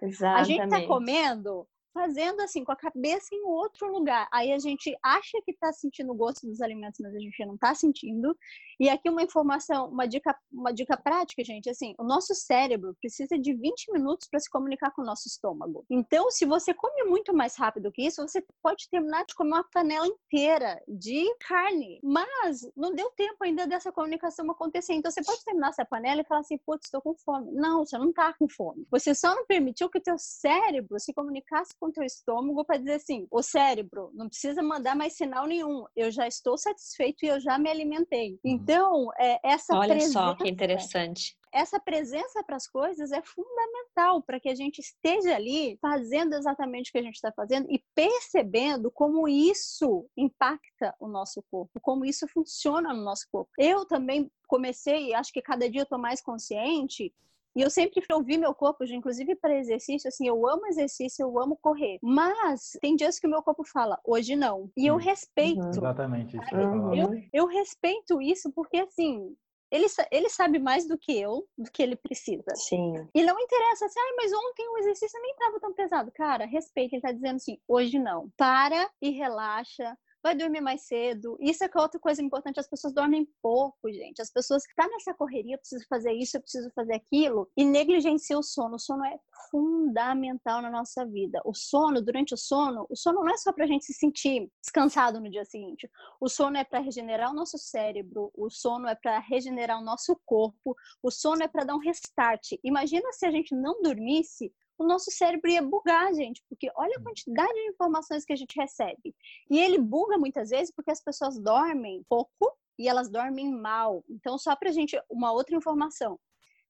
Exatamente. 0.00 0.40
A 0.40 0.44
gente 0.44 0.70
tá 0.70 0.86
comendo 0.86 1.66
fazendo 1.92 2.40
assim, 2.40 2.64
com 2.64 2.72
a 2.72 2.76
cabeça 2.76 3.34
em 3.34 3.42
outro 3.44 3.90
lugar. 3.92 4.28
Aí 4.32 4.52
a 4.52 4.58
gente 4.58 4.96
acha 5.02 5.40
que 5.44 5.52
está 5.52 5.72
sentindo 5.72 6.12
o 6.12 6.16
gosto 6.16 6.46
dos 6.46 6.60
alimentos, 6.60 7.00
mas 7.00 7.14
a 7.14 7.18
gente 7.18 7.46
não 7.46 7.54
está 7.54 7.74
sentindo. 7.74 8.36
E 8.80 8.88
aqui 8.88 9.08
uma 9.08 9.22
informação, 9.22 9.88
uma 9.88 10.06
dica, 10.06 10.36
uma 10.50 10.72
dica 10.72 10.96
prática, 10.96 11.44
gente, 11.44 11.70
assim, 11.70 11.94
o 11.98 12.04
nosso 12.04 12.34
cérebro 12.34 12.96
precisa 13.00 13.38
de 13.38 13.54
20 13.54 13.92
minutos 13.92 14.26
para 14.28 14.40
se 14.40 14.50
comunicar 14.50 14.90
com 14.90 15.02
o 15.02 15.04
nosso 15.04 15.28
estômago. 15.28 15.84
Então, 15.90 16.30
se 16.30 16.44
você 16.44 16.74
come 16.74 17.04
muito 17.04 17.34
mais 17.34 17.56
rápido 17.56 17.92
que 17.92 18.04
isso, 18.04 18.26
você 18.26 18.44
pode 18.62 18.88
terminar 18.88 19.24
de 19.24 19.34
comer 19.34 19.52
uma 19.52 19.64
panela 19.64 20.06
inteira 20.06 20.82
de 20.88 21.32
carne, 21.46 22.00
mas 22.02 22.68
não 22.76 22.94
deu 22.94 23.10
tempo 23.10 23.44
ainda 23.44 23.66
dessa 23.66 23.92
comunicação 23.92 24.50
acontecer. 24.50 24.94
Então, 24.94 25.10
você 25.10 25.22
pode 25.22 25.44
terminar 25.44 25.68
essa 25.68 25.84
panela 25.84 26.20
e 26.20 26.24
falar 26.24 26.40
assim, 26.40 26.58
putz, 26.58 26.86
estou 26.86 27.00
com 27.00 27.14
fome. 27.14 27.52
Não, 27.52 27.84
você 27.84 27.96
não 27.98 28.10
está 28.10 28.32
com 28.32 28.48
fome. 28.48 28.86
Você 28.90 29.14
só 29.14 29.34
não 29.34 29.46
permitiu 29.46 29.88
que 29.88 29.98
o 29.98 30.02
teu 30.02 30.16
cérebro 30.18 30.98
se 30.98 31.12
comunicasse 31.12 31.74
com 31.82 31.88
o 31.88 31.92
teu 31.92 32.04
estômago 32.04 32.64
para 32.64 32.78
dizer 32.78 32.94
assim, 32.94 33.26
o 33.28 33.42
cérebro 33.42 34.12
não 34.14 34.28
precisa 34.28 34.62
mandar 34.62 34.94
mais 34.94 35.14
sinal 35.14 35.48
nenhum, 35.48 35.84
eu 35.96 36.12
já 36.12 36.28
estou 36.28 36.56
satisfeito 36.56 37.24
e 37.24 37.28
eu 37.28 37.40
já 37.40 37.58
me 37.58 37.68
alimentei. 37.68 38.34
Uhum. 38.34 38.38
Então, 38.52 39.08
é, 39.18 39.40
essa 39.42 39.76
Olha 39.76 39.88
presença, 39.88 40.12
só 40.12 40.34
que 40.36 40.48
interessante. 40.48 41.36
Essa 41.52 41.80
presença 41.80 42.42
para 42.44 42.54
as 42.54 42.68
coisas 42.68 43.10
é 43.10 43.20
fundamental 43.20 44.22
para 44.22 44.38
que 44.38 44.48
a 44.48 44.54
gente 44.54 44.78
esteja 44.78 45.34
ali 45.34 45.76
fazendo 45.82 46.34
exatamente 46.34 46.88
o 46.88 46.92
que 46.92 46.98
a 46.98 47.02
gente 47.02 47.16
está 47.16 47.32
fazendo 47.32 47.66
e 47.68 47.82
percebendo 47.96 48.88
como 48.88 49.26
isso 49.28 50.08
impacta 50.16 50.94
o 51.00 51.08
nosso 51.08 51.42
corpo, 51.50 51.80
como 51.80 52.04
isso 52.04 52.28
funciona 52.28 52.94
no 52.94 53.02
nosso 53.02 53.26
corpo. 53.30 53.50
Eu 53.58 53.84
também 53.84 54.30
comecei, 54.46 55.12
acho 55.14 55.32
que 55.32 55.42
cada 55.42 55.68
dia 55.68 55.80
eu 55.80 55.84
estou 55.84 55.98
mais 55.98 56.22
consciente 56.22 57.12
e 57.54 57.62
eu 57.62 57.70
sempre 57.70 58.02
ouvi 58.12 58.38
meu 58.38 58.54
corpo, 58.54 58.84
inclusive 58.84 59.34
para 59.36 59.58
exercício, 59.58 60.08
assim, 60.08 60.26
eu 60.26 60.46
amo 60.48 60.66
exercício, 60.66 61.22
eu 61.22 61.38
amo 61.38 61.58
correr. 61.60 61.98
Mas 62.02 62.78
tem 62.80 62.96
dias 62.96 63.18
que 63.18 63.26
o 63.26 63.30
meu 63.30 63.42
corpo 63.42 63.64
fala, 63.64 63.98
hoje 64.04 64.34
não. 64.34 64.70
E 64.76 64.86
eu 64.86 64.96
respeito. 64.96 65.60
Uhum, 65.60 65.70
exatamente 65.70 66.36
isso. 66.36 66.54
Eu, 66.94 67.10
eu 67.32 67.46
respeito 67.46 68.20
isso 68.20 68.50
porque, 68.52 68.78
assim, 68.78 69.34
ele, 69.70 69.86
ele 70.10 70.28
sabe 70.28 70.58
mais 70.58 70.86
do 70.86 70.98
que 70.98 71.18
eu, 71.18 71.46
do 71.56 71.70
que 71.70 71.82
ele 71.82 71.96
precisa. 71.96 72.54
Sim. 72.54 73.08
E 73.14 73.22
não 73.22 73.40
interessa 73.40 73.86
assim, 73.86 73.98
ah, 73.98 74.14
mas 74.16 74.32
ontem 74.32 74.68
o 74.68 74.78
exercício 74.78 75.20
nem 75.20 75.32
estava 75.32 75.60
tão 75.60 75.72
pesado. 75.72 76.12
Cara, 76.12 76.44
respeita, 76.44 76.94
ele 76.94 77.02
tá 77.02 77.10
dizendo 77.10 77.36
assim, 77.36 77.58
hoje 77.66 77.98
não. 77.98 78.28
Para 78.36 78.90
e 79.00 79.10
relaxa, 79.10 79.96
vai 80.22 80.34
dormir 80.34 80.60
mais 80.60 80.82
cedo. 80.82 81.36
Isso 81.40 81.64
é 81.64 81.72
é 81.72 81.80
outra 81.80 81.98
coisa 81.98 82.22
importante, 82.22 82.60
as 82.60 82.68
pessoas 82.68 82.92
dormem 82.92 83.26
pouco, 83.40 83.90
gente. 83.90 84.20
As 84.20 84.30
pessoas 84.30 84.62
estão 84.64 84.86
tá 84.86 84.90
nessa 84.92 85.14
correria, 85.14 85.54
eu 85.54 85.58
preciso 85.58 85.84
fazer 85.88 86.12
isso, 86.12 86.36
eu 86.36 86.40
preciso 86.40 86.70
fazer 86.74 86.94
aquilo, 86.94 87.50
e 87.56 87.64
negligenciam 87.64 88.40
o 88.40 88.42
sono. 88.42 88.76
O 88.76 88.78
sono 88.78 89.04
é 89.04 89.18
fundamental 89.50 90.60
na 90.60 90.70
nossa 90.70 91.04
vida. 91.06 91.40
O 91.44 91.54
sono, 91.54 92.02
durante 92.02 92.34
o 92.34 92.36
sono, 92.36 92.86
o 92.90 92.96
sono 92.96 93.20
não 93.20 93.32
é 93.32 93.36
só 93.36 93.52
para 93.52 93.64
a 93.64 93.66
gente 93.66 93.84
se 93.84 93.94
sentir 93.94 94.50
descansado 94.62 95.20
no 95.20 95.30
dia 95.30 95.44
seguinte. 95.44 95.90
O 96.20 96.28
sono 96.28 96.56
é 96.56 96.64
para 96.64 96.80
regenerar 96.80 97.30
o 97.30 97.34
nosso 97.34 97.58
cérebro, 97.58 98.30
o 98.34 98.50
sono 98.50 98.86
é 98.86 98.94
para 98.94 99.18
regenerar 99.18 99.80
o 99.80 99.84
nosso 99.84 100.20
corpo, 100.24 100.76
o 101.02 101.10
sono 101.10 101.42
é 101.42 101.48
para 101.48 101.64
dar 101.64 101.74
um 101.74 101.80
restart. 101.80 102.52
Imagina 102.62 103.10
se 103.12 103.26
a 103.26 103.30
gente 103.30 103.54
não 103.54 103.80
dormisse, 103.82 104.52
o 104.78 104.84
nosso 104.84 105.10
cérebro 105.10 105.50
ia 105.50 105.62
bugar, 105.62 106.12
gente, 106.14 106.42
porque 106.48 106.70
olha 106.76 106.96
a 106.96 107.02
quantidade 107.02 107.52
de 107.52 107.68
informações 107.68 108.24
que 108.24 108.32
a 108.32 108.36
gente 108.36 108.58
recebe. 108.58 109.14
E 109.50 109.58
ele 109.58 109.78
buga 109.78 110.18
muitas 110.18 110.50
vezes 110.50 110.72
porque 110.74 110.90
as 110.90 111.02
pessoas 111.02 111.38
dormem 111.38 112.04
pouco 112.08 112.56
e 112.78 112.88
elas 112.88 113.08
dormem 113.08 113.50
mal. 113.52 114.04
Então, 114.08 114.38
só 114.38 114.56
para 114.56 114.72
gente, 114.72 115.00
uma 115.10 115.32
outra 115.32 115.56
informação. 115.56 116.18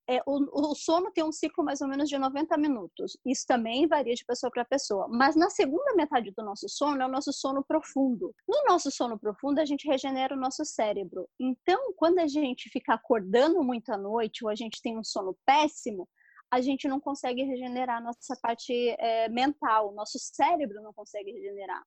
É, 0.08 0.20
o, 0.26 0.70
o, 0.70 0.74
sono 0.74 1.12
tem 1.12 1.22
um 1.22 1.30
ciclo 1.30 1.64
mais 1.64 1.80
ou 1.80 1.86
menos 1.86 2.08
de 2.08 2.18
90 2.18 2.56
minutos. 2.58 3.16
Isso 3.24 3.46
também 3.46 3.86
varia 3.86 4.14
de 4.14 4.24
pessoa 4.24 4.50
para 4.50 4.64
pessoa. 4.64 5.06
Mas 5.08 5.36
na 5.36 5.48
segunda 5.48 5.94
metade 5.94 6.32
do 6.36 6.44
nosso 6.44 6.68
sono 6.68 7.00
é 7.00 7.06
o 7.06 7.10
nosso 7.10 7.32
sono 7.32 7.64
profundo. 7.64 8.34
No 8.48 8.64
nosso 8.66 8.90
sono 8.90 9.18
profundo, 9.18 9.60
a 9.60 9.64
gente 9.64 9.86
regenera 9.86 10.34
o 10.34 10.38
nosso 10.38 10.64
cérebro. 10.64 11.28
Então, 11.38 11.92
quando 11.96 12.18
a 12.18 12.26
gente 12.26 12.68
fica 12.68 12.94
acordando 12.94 13.62
muito 13.62 13.90
à 13.90 13.96
noite 13.96 14.44
ou 14.44 14.50
a 14.50 14.56
gente 14.56 14.82
tem 14.82 14.98
um 14.98 15.04
sono 15.04 15.36
péssimo, 15.46 16.08
a 16.52 16.60
gente 16.60 16.86
não 16.86 17.00
consegue 17.00 17.42
regenerar 17.42 18.02
nossa 18.02 18.36
parte 18.36 18.72
é, 18.98 19.26
mental, 19.30 19.94
nosso 19.94 20.18
cérebro 20.18 20.82
não 20.82 20.92
consegue 20.92 21.32
regenerar. 21.32 21.82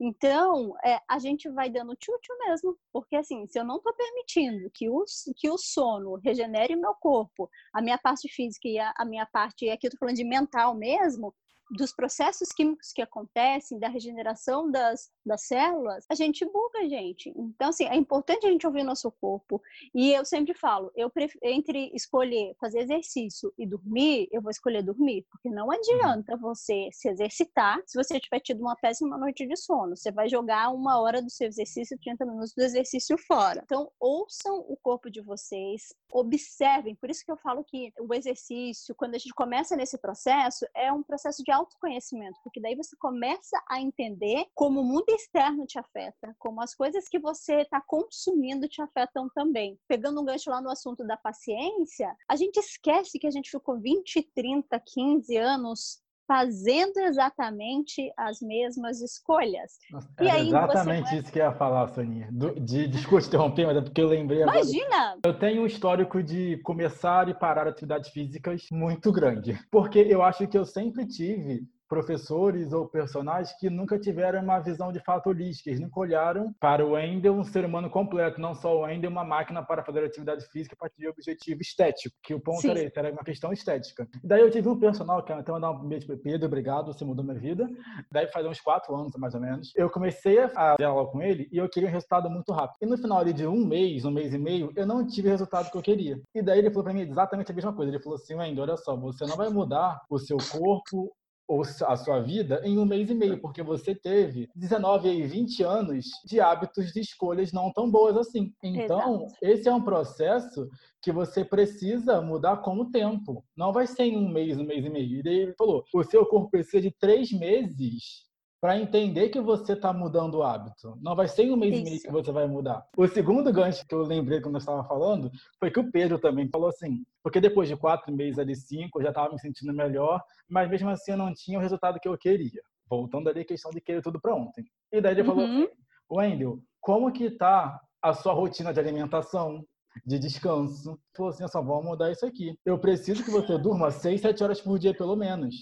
Então, 0.00 0.72
é, 0.84 1.00
a 1.08 1.18
gente 1.18 1.48
vai 1.50 1.68
dando 1.68 1.96
tchutchu 1.96 2.32
mesmo, 2.46 2.78
porque 2.92 3.16
assim, 3.16 3.44
se 3.48 3.58
eu 3.58 3.64
não 3.64 3.76
estou 3.76 3.92
permitindo 3.92 4.70
que 4.72 4.88
o, 4.88 5.04
que 5.36 5.50
o 5.50 5.58
sono 5.58 6.14
regenere 6.16 6.76
meu 6.76 6.94
corpo, 6.94 7.50
a 7.72 7.82
minha 7.82 7.98
parte 7.98 8.28
física 8.28 8.68
e 8.68 8.78
a, 8.78 8.94
a 8.96 9.04
minha 9.04 9.26
parte, 9.26 9.68
aqui 9.68 9.86
eu 9.86 9.88
estou 9.88 9.98
falando 9.98 10.16
de 10.16 10.24
mental 10.24 10.74
mesmo, 10.76 11.34
dos 11.70 11.92
processos 11.92 12.48
químicos 12.50 12.92
que 12.92 13.02
acontecem, 13.02 13.78
da 13.78 13.88
regeneração 13.88 14.70
das, 14.70 15.10
das 15.24 15.46
células, 15.46 16.04
a 16.10 16.14
gente 16.14 16.44
buga, 16.44 16.88
gente. 16.88 17.32
Então, 17.36 17.68
assim, 17.68 17.84
é 17.84 17.96
importante 17.96 18.46
a 18.46 18.50
gente 18.50 18.66
ouvir 18.66 18.82
o 18.82 18.84
nosso 18.84 19.10
corpo. 19.12 19.60
E 19.94 20.12
eu 20.12 20.24
sempre 20.24 20.54
falo, 20.54 20.90
eu 20.94 21.10
entre 21.42 21.90
escolher 21.94 22.54
fazer 22.60 22.80
exercício 22.80 23.52
e 23.58 23.66
dormir, 23.66 24.28
eu 24.30 24.42
vou 24.42 24.50
escolher 24.50 24.82
dormir, 24.82 25.26
porque 25.30 25.48
não 25.48 25.70
adianta 25.70 26.36
você 26.36 26.88
se 26.92 27.08
exercitar 27.08 27.80
se 27.86 27.96
você 27.96 28.20
tiver 28.20 28.40
tido 28.40 28.60
uma 28.60 28.76
péssima 28.76 29.16
noite 29.16 29.46
de 29.46 29.56
sono. 29.56 29.96
Você 29.96 30.10
vai 30.10 30.28
jogar 30.28 30.70
uma 30.70 31.00
hora 31.00 31.22
do 31.22 31.30
seu 31.30 31.46
exercício, 31.46 31.98
30 31.98 32.26
minutos 32.26 32.52
do 32.54 32.62
exercício 32.62 33.16
fora. 33.18 33.62
Então, 33.64 33.90
ouçam 33.98 34.58
o 34.68 34.76
corpo 34.76 35.10
de 35.10 35.20
vocês, 35.20 35.94
observem. 36.12 36.94
Por 36.94 37.10
isso 37.10 37.24
que 37.24 37.30
eu 37.30 37.36
falo 37.36 37.64
que 37.64 37.92
o 37.98 38.12
exercício, 38.14 38.94
quando 38.94 39.14
a 39.14 39.18
gente 39.18 39.34
começa 39.34 39.76
nesse 39.76 39.98
processo, 39.98 40.66
é 40.74 40.92
um 40.92 41.02
processo 41.02 41.42
de 41.42 41.50
autoconhecimento, 41.54 42.38
porque 42.42 42.60
daí 42.60 42.74
você 42.74 42.96
começa 42.96 43.62
a 43.68 43.80
entender 43.80 44.46
como 44.54 44.80
o 44.80 44.84
mundo 44.84 45.08
externo 45.08 45.66
te 45.66 45.78
afeta, 45.78 46.34
como 46.38 46.60
as 46.60 46.74
coisas 46.74 47.08
que 47.08 47.18
você 47.18 47.62
está 47.62 47.80
consumindo 47.80 48.68
te 48.68 48.82
afetam 48.82 49.28
também. 49.34 49.78
Pegando 49.88 50.20
um 50.20 50.24
gancho 50.24 50.50
lá 50.50 50.60
no 50.60 50.70
assunto 50.70 51.06
da 51.06 51.16
paciência, 51.16 52.14
a 52.28 52.36
gente 52.36 52.58
esquece 52.58 53.18
que 53.18 53.26
a 53.26 53.30
gente 53.30 53.50
ficou 53.50 53.80
20, 53.80 54.22
30, 54.34 54.80
15 54.80 55.36
anos 55.36 56.03
fazendo 56.26 56.98
exatamente 56.98 58.12
as 58.16 58.40
mesmas 58.40 59.00
escolhas. 59.00 59.78
Nossa, 59.90 60.08
e 60.20 60.28
aí 60.28 60.48
exatamente 60.48 61.08
você... 61.08 61.16
isso 61.16 61.32
que 61.32 61.38
eu 61.38 61.44
ia 61.44 61.52
falar, 61.52 61.88
Soninha. 61.88 62.28
Do, 62.32 62.58
de, 62.58 62.88
desculpa 62.88 63.22
te 63.22 63.28
interromper, 63.28 63.66
mas 63.66 63.76
é 63.76 63.80
porque 63.80 64.00
eu 64.00 64.08
lembrei 64.08 64.42
Imagina! 64.42 64.96
Agora. 64.96 65.20
Eu 65.24 65.38
tenho 65.38 65.62
um 65.62 65.66
histórico 65.66 66.22
de 66.22 66.58
começar 66.58 67.28
e 67.28 67.34
parar 67.34 67.66
atividades 67.66 68.10
físicas 68.10 68.66
muito 68.70 69.12
grande. 69.12 69.58
Porque 69.70 69.98
eu 69.98 70.22
acho 70.22 70.46
que 70.46 70.56
eu 70.56 70.64
sempre 70.64 71.06
tive 71.06 71.66
professores 71.88 72.72
ou 72.72 72.88
personagens 72.88 73.56
que 73.58 73.68
nunca 73.68 73.98
tiveram 73.98 74.42
uma 74.42 74.58
visão 74.60 74.92
de 74.92 75.00
fato 75.00 75.28
holística. 75.28 75.70
Eles 75.70 75.80
nunca 75.80 76.00
olharam 76.00 76.54
para 76.60 76.84
o 76.84 76.92
Wendel 76.92 77.34
um 77.34 77.44
ser 77.44 77.64
humano 77.64 77.90
completo, 77.90 78.40
não 78.40 78.54
só 78.54 78.76
o 78.76 78.82
Wendel 78.82 79.10
uma 79.10 79.24
máquina 79.24 79.62
para 79.62 79.84
fazer 79.84 80.04
atividade 80.04 80.44
física 80.46 80.74
a 80.74 80.78
partir 80.78 81.00
de 81.00 81.08
objetivo 81.08 81.60
estético, 81.60 82.16
que 82.22 82.34
o 82.34 82.40
ponto 82.40 82.60
Sim. 82.60 82.70
era 82.70 82.82
esse, 82.82 82.98
era 82.98 83.12
uma 83.12 83.24
questão 83.24 83.52
estética. 83.52 84.08
E 84.22 84.26
daí 84.26 84.40
eu 84.40 84.50
tive 84.50 84.68
um 84.68 84.78
personal, 84.78 85.22
que 85.22 85.32
até 85.32 85.52
mandar 85.52 85.70
um 85.72 85.88
beijo 85.88 86.06
para 86.06 86.16
Pedro, 86.16 86.46
obrigado, 86.46 86.92
você 86.92 87.04
mudou 87.04 87.24
minha 87.24 87.38
vida. 87.38 87.68
Daí 88.10 88.26
faz 88.28 88.46
uns 88.46 88.60
quatro 88.60 88.94
anos, 88.94 89.12
mais 89.16 89.34
ou 89.34 89.40
menos. 89.40 89.72
Eu 89.76 89.90
comecei 89.90 90.38
a 90.40 90.76
dialogar 90.76 91.10
com 91.10 91.22
ele 91.22 91.48
e 91.52 91.58
eu 91.58 91.68
queria 91.68 91.88
um 91.88 91.92
resultado 91.92 92.30
muito 92.30 92.52
rápido. 92.52 92.76
E 92.80 92.86
no 92.86 92.96
final 92.96 93.18
ali 93.18 93.32
de 93.32 93.46
um 93.46 93.64
mês, 93.64 94.04
um 94.04 94.10
mês 94.10 94.32
e 94.34 94.38
meio, 94.38 94.72
eu 94.76 94.86
não 94.86 95.06
tive 95.06 95.28
o 95.28 95.30
resultado 95.30 95.70
que 95.70 95.76
eu 95.76 95.82
queria. 95.82 96.20
E 96.34 96.42
daí 96.42 96.58
ele 96.58 96.70
falou 96.70 96.84
para 96.84 96.92
mim 96.92 97.02
exatamente 97.02 97.50
a 97.50 97.54
mesma 97.54 97.72
coisa. 97.72 97.90
Ele 97.90 98.02
falou 98.02 98.16
assim, 98.16 98.34
Wendel, 98.34 98.64
olha 98.64 98.76
só, 98.76 98.96
você 98.96 99.26
não 99.26 99.36
vai 99.36 99.48
mudar 99.48 100.00
o 100.08 100.18
seu 100.18 100.38
corpo 100.50 101.12
ou 101.46 101.62
a 101.62 101.96
sua 101.96 102.20
vida 102.20 102.60
em 102.64 102.78
um 102.78 102.84
mês 102.84 103.10
e 103.10 103.14
meio, 103.14 103.40
porque 103.40 103.62
você 103.62 103.94
teve 103.94 104.48
19 104.54 105.08
e 105.08 105.26
20 105.26 105.62
anos 105.62 106.06
de 106.24 106.40
hábitos 106.40 106.92
de 106.92 107.00
escolhas 107.00 107.52
não 107.52 107.72
tão 107.72 107.90
boas 107.90 108.16
assim. 108.16 108.52
Então, 108.62 109.24
Exato. 109.24 109.34
esse 109.42 109.68
é 109.68 109.74
um 109.74 109.84
processo 109.84 110.68
que 111.02 111.12
você 111.12 111.44
precisa 111.44 112.20
mudar 112.20 112.58
com 112.58 112.78
o 112.78 112.90
tempo. 112.90 113.44
Não 113.56 113.72
vai 113.72 113.86
ser 113.86 114.04
em 114.04 114.16
um 114.16 114.28
mês, 114.28 114.58
um 114.58 114.64
mês 114.64 114.84
e 114.84 114.90
meio. 114.90 115.18
E 115.18 115.22
daí 115.22 115.38
ele 115.40 115.54
falou: 115.54 115.84
o 115.92 116.02
seu 116.02 116.24
corpo 116.26 116.50
precisa 116.50 116.80
de 116.80 116.90
três 116.90 117.30
meses 117.30 118.24
para 118.64 118.78
entender 118.78 119.28
que 119.28 119.42
você 119.42 119.74
está 119.74 119.92
mudando 119.92 120.36
o 120.36 120.42
hábito. 120.42 120.98
Não 121.02 121.14
vai 121.14 121.28
ser 121.28 121.42
em 121.42 121.52
um 121.52 121.56
mês 121.56 121.74
Isso. 121.74 121.82
e 121.82 121.84
meio 121.84 122.00
que 122.00 122.10
você 122.10 122.32
vai 122.32 122.48
mudar. 122.48 122.82
O 122.96 123.06
segundo 123.06 123.52
gancho 123.52 123.86
que 123.86 123.94
eu 123.94 124.00
lembrei 124.00 124.40
quando 124.40 124.54
eu 124.54 124.58
estava 124.58 124.82
falando 124.84 125.30
foi 125.60 125.70
que 125.70 125.78
o 125.78 125.90
Pedro 125.90 126.18
também 126.18 126.48
falou 126.48 126.70
assim, 126.70 127.04
porque 127.22 127.42
depois 127.42 127.68
de 127.68 127.76
quatro 127.76 128.10
meses 128.10 128.38
ali, 128.38 128.56
cinco, 128.56 128.98
eu 128.98 129.02
já 129.02 129.10
estava 129.10 129.30
me 129.30 129.38
sentindo 129.38 129.70
melhor, 129.74 130.18
mas 130.48 130.70
mesmo 130.70 130.88
assim 130.88 131.10
eu 131.10 131.18
não 131.18 131.34
tinha 131.34 131.58
o 131.58 131.60
resultado 131.60 132.00
que 132.00 132.08
eu 132.08 132.16
queria. 132.16 132.62
Voltando 132.88 133.28
ali 133.28 133.40
a 133.40 133.44
questão 133.44 133.70
de 133.70 133.82
querer 133.82 134.00
tudo 134.00 134.18
para 134.18 134.34
ontem. 134.34 134.64
E 134.90 134.98
daí 134.98 135.12
ele 135.12 135.20
uhum. 135.20 135.26
falou 135.26 135.44
assim, 135.44 135.68
Wendel, 136.10 136.58
como 136.80 137.12
que 137.12 137.32
tá 137.32 137.78
a 138.00 138.14
sua 138.14 138.32
rotina 138.32 138.72
de 138.72 138.80
alimentação, 138.80 139.62
de 140.06 140.18
descanso? 140.18 140.98
Falou 141.14 141.32
assim, 141.32 141.42
eu 141.42 141.50
só 141.50 141.62
vou 141.62 141.82
mudar 141.82 142.10
isso 142.10 142.24
aqui. 142.24 142.58
Eu 142.64 142.78
preciso 142.78 143.22
que 143.22 143.30
você 143.30 143.58
durma 143.58 143.90
seis, 143.90 144.22
sete 144.22 144.42
horas 144.42 144.58
por 144.58 144.78
dia 144.78 144.94
pelo 144.96 145.16
menos. 145.16 145.54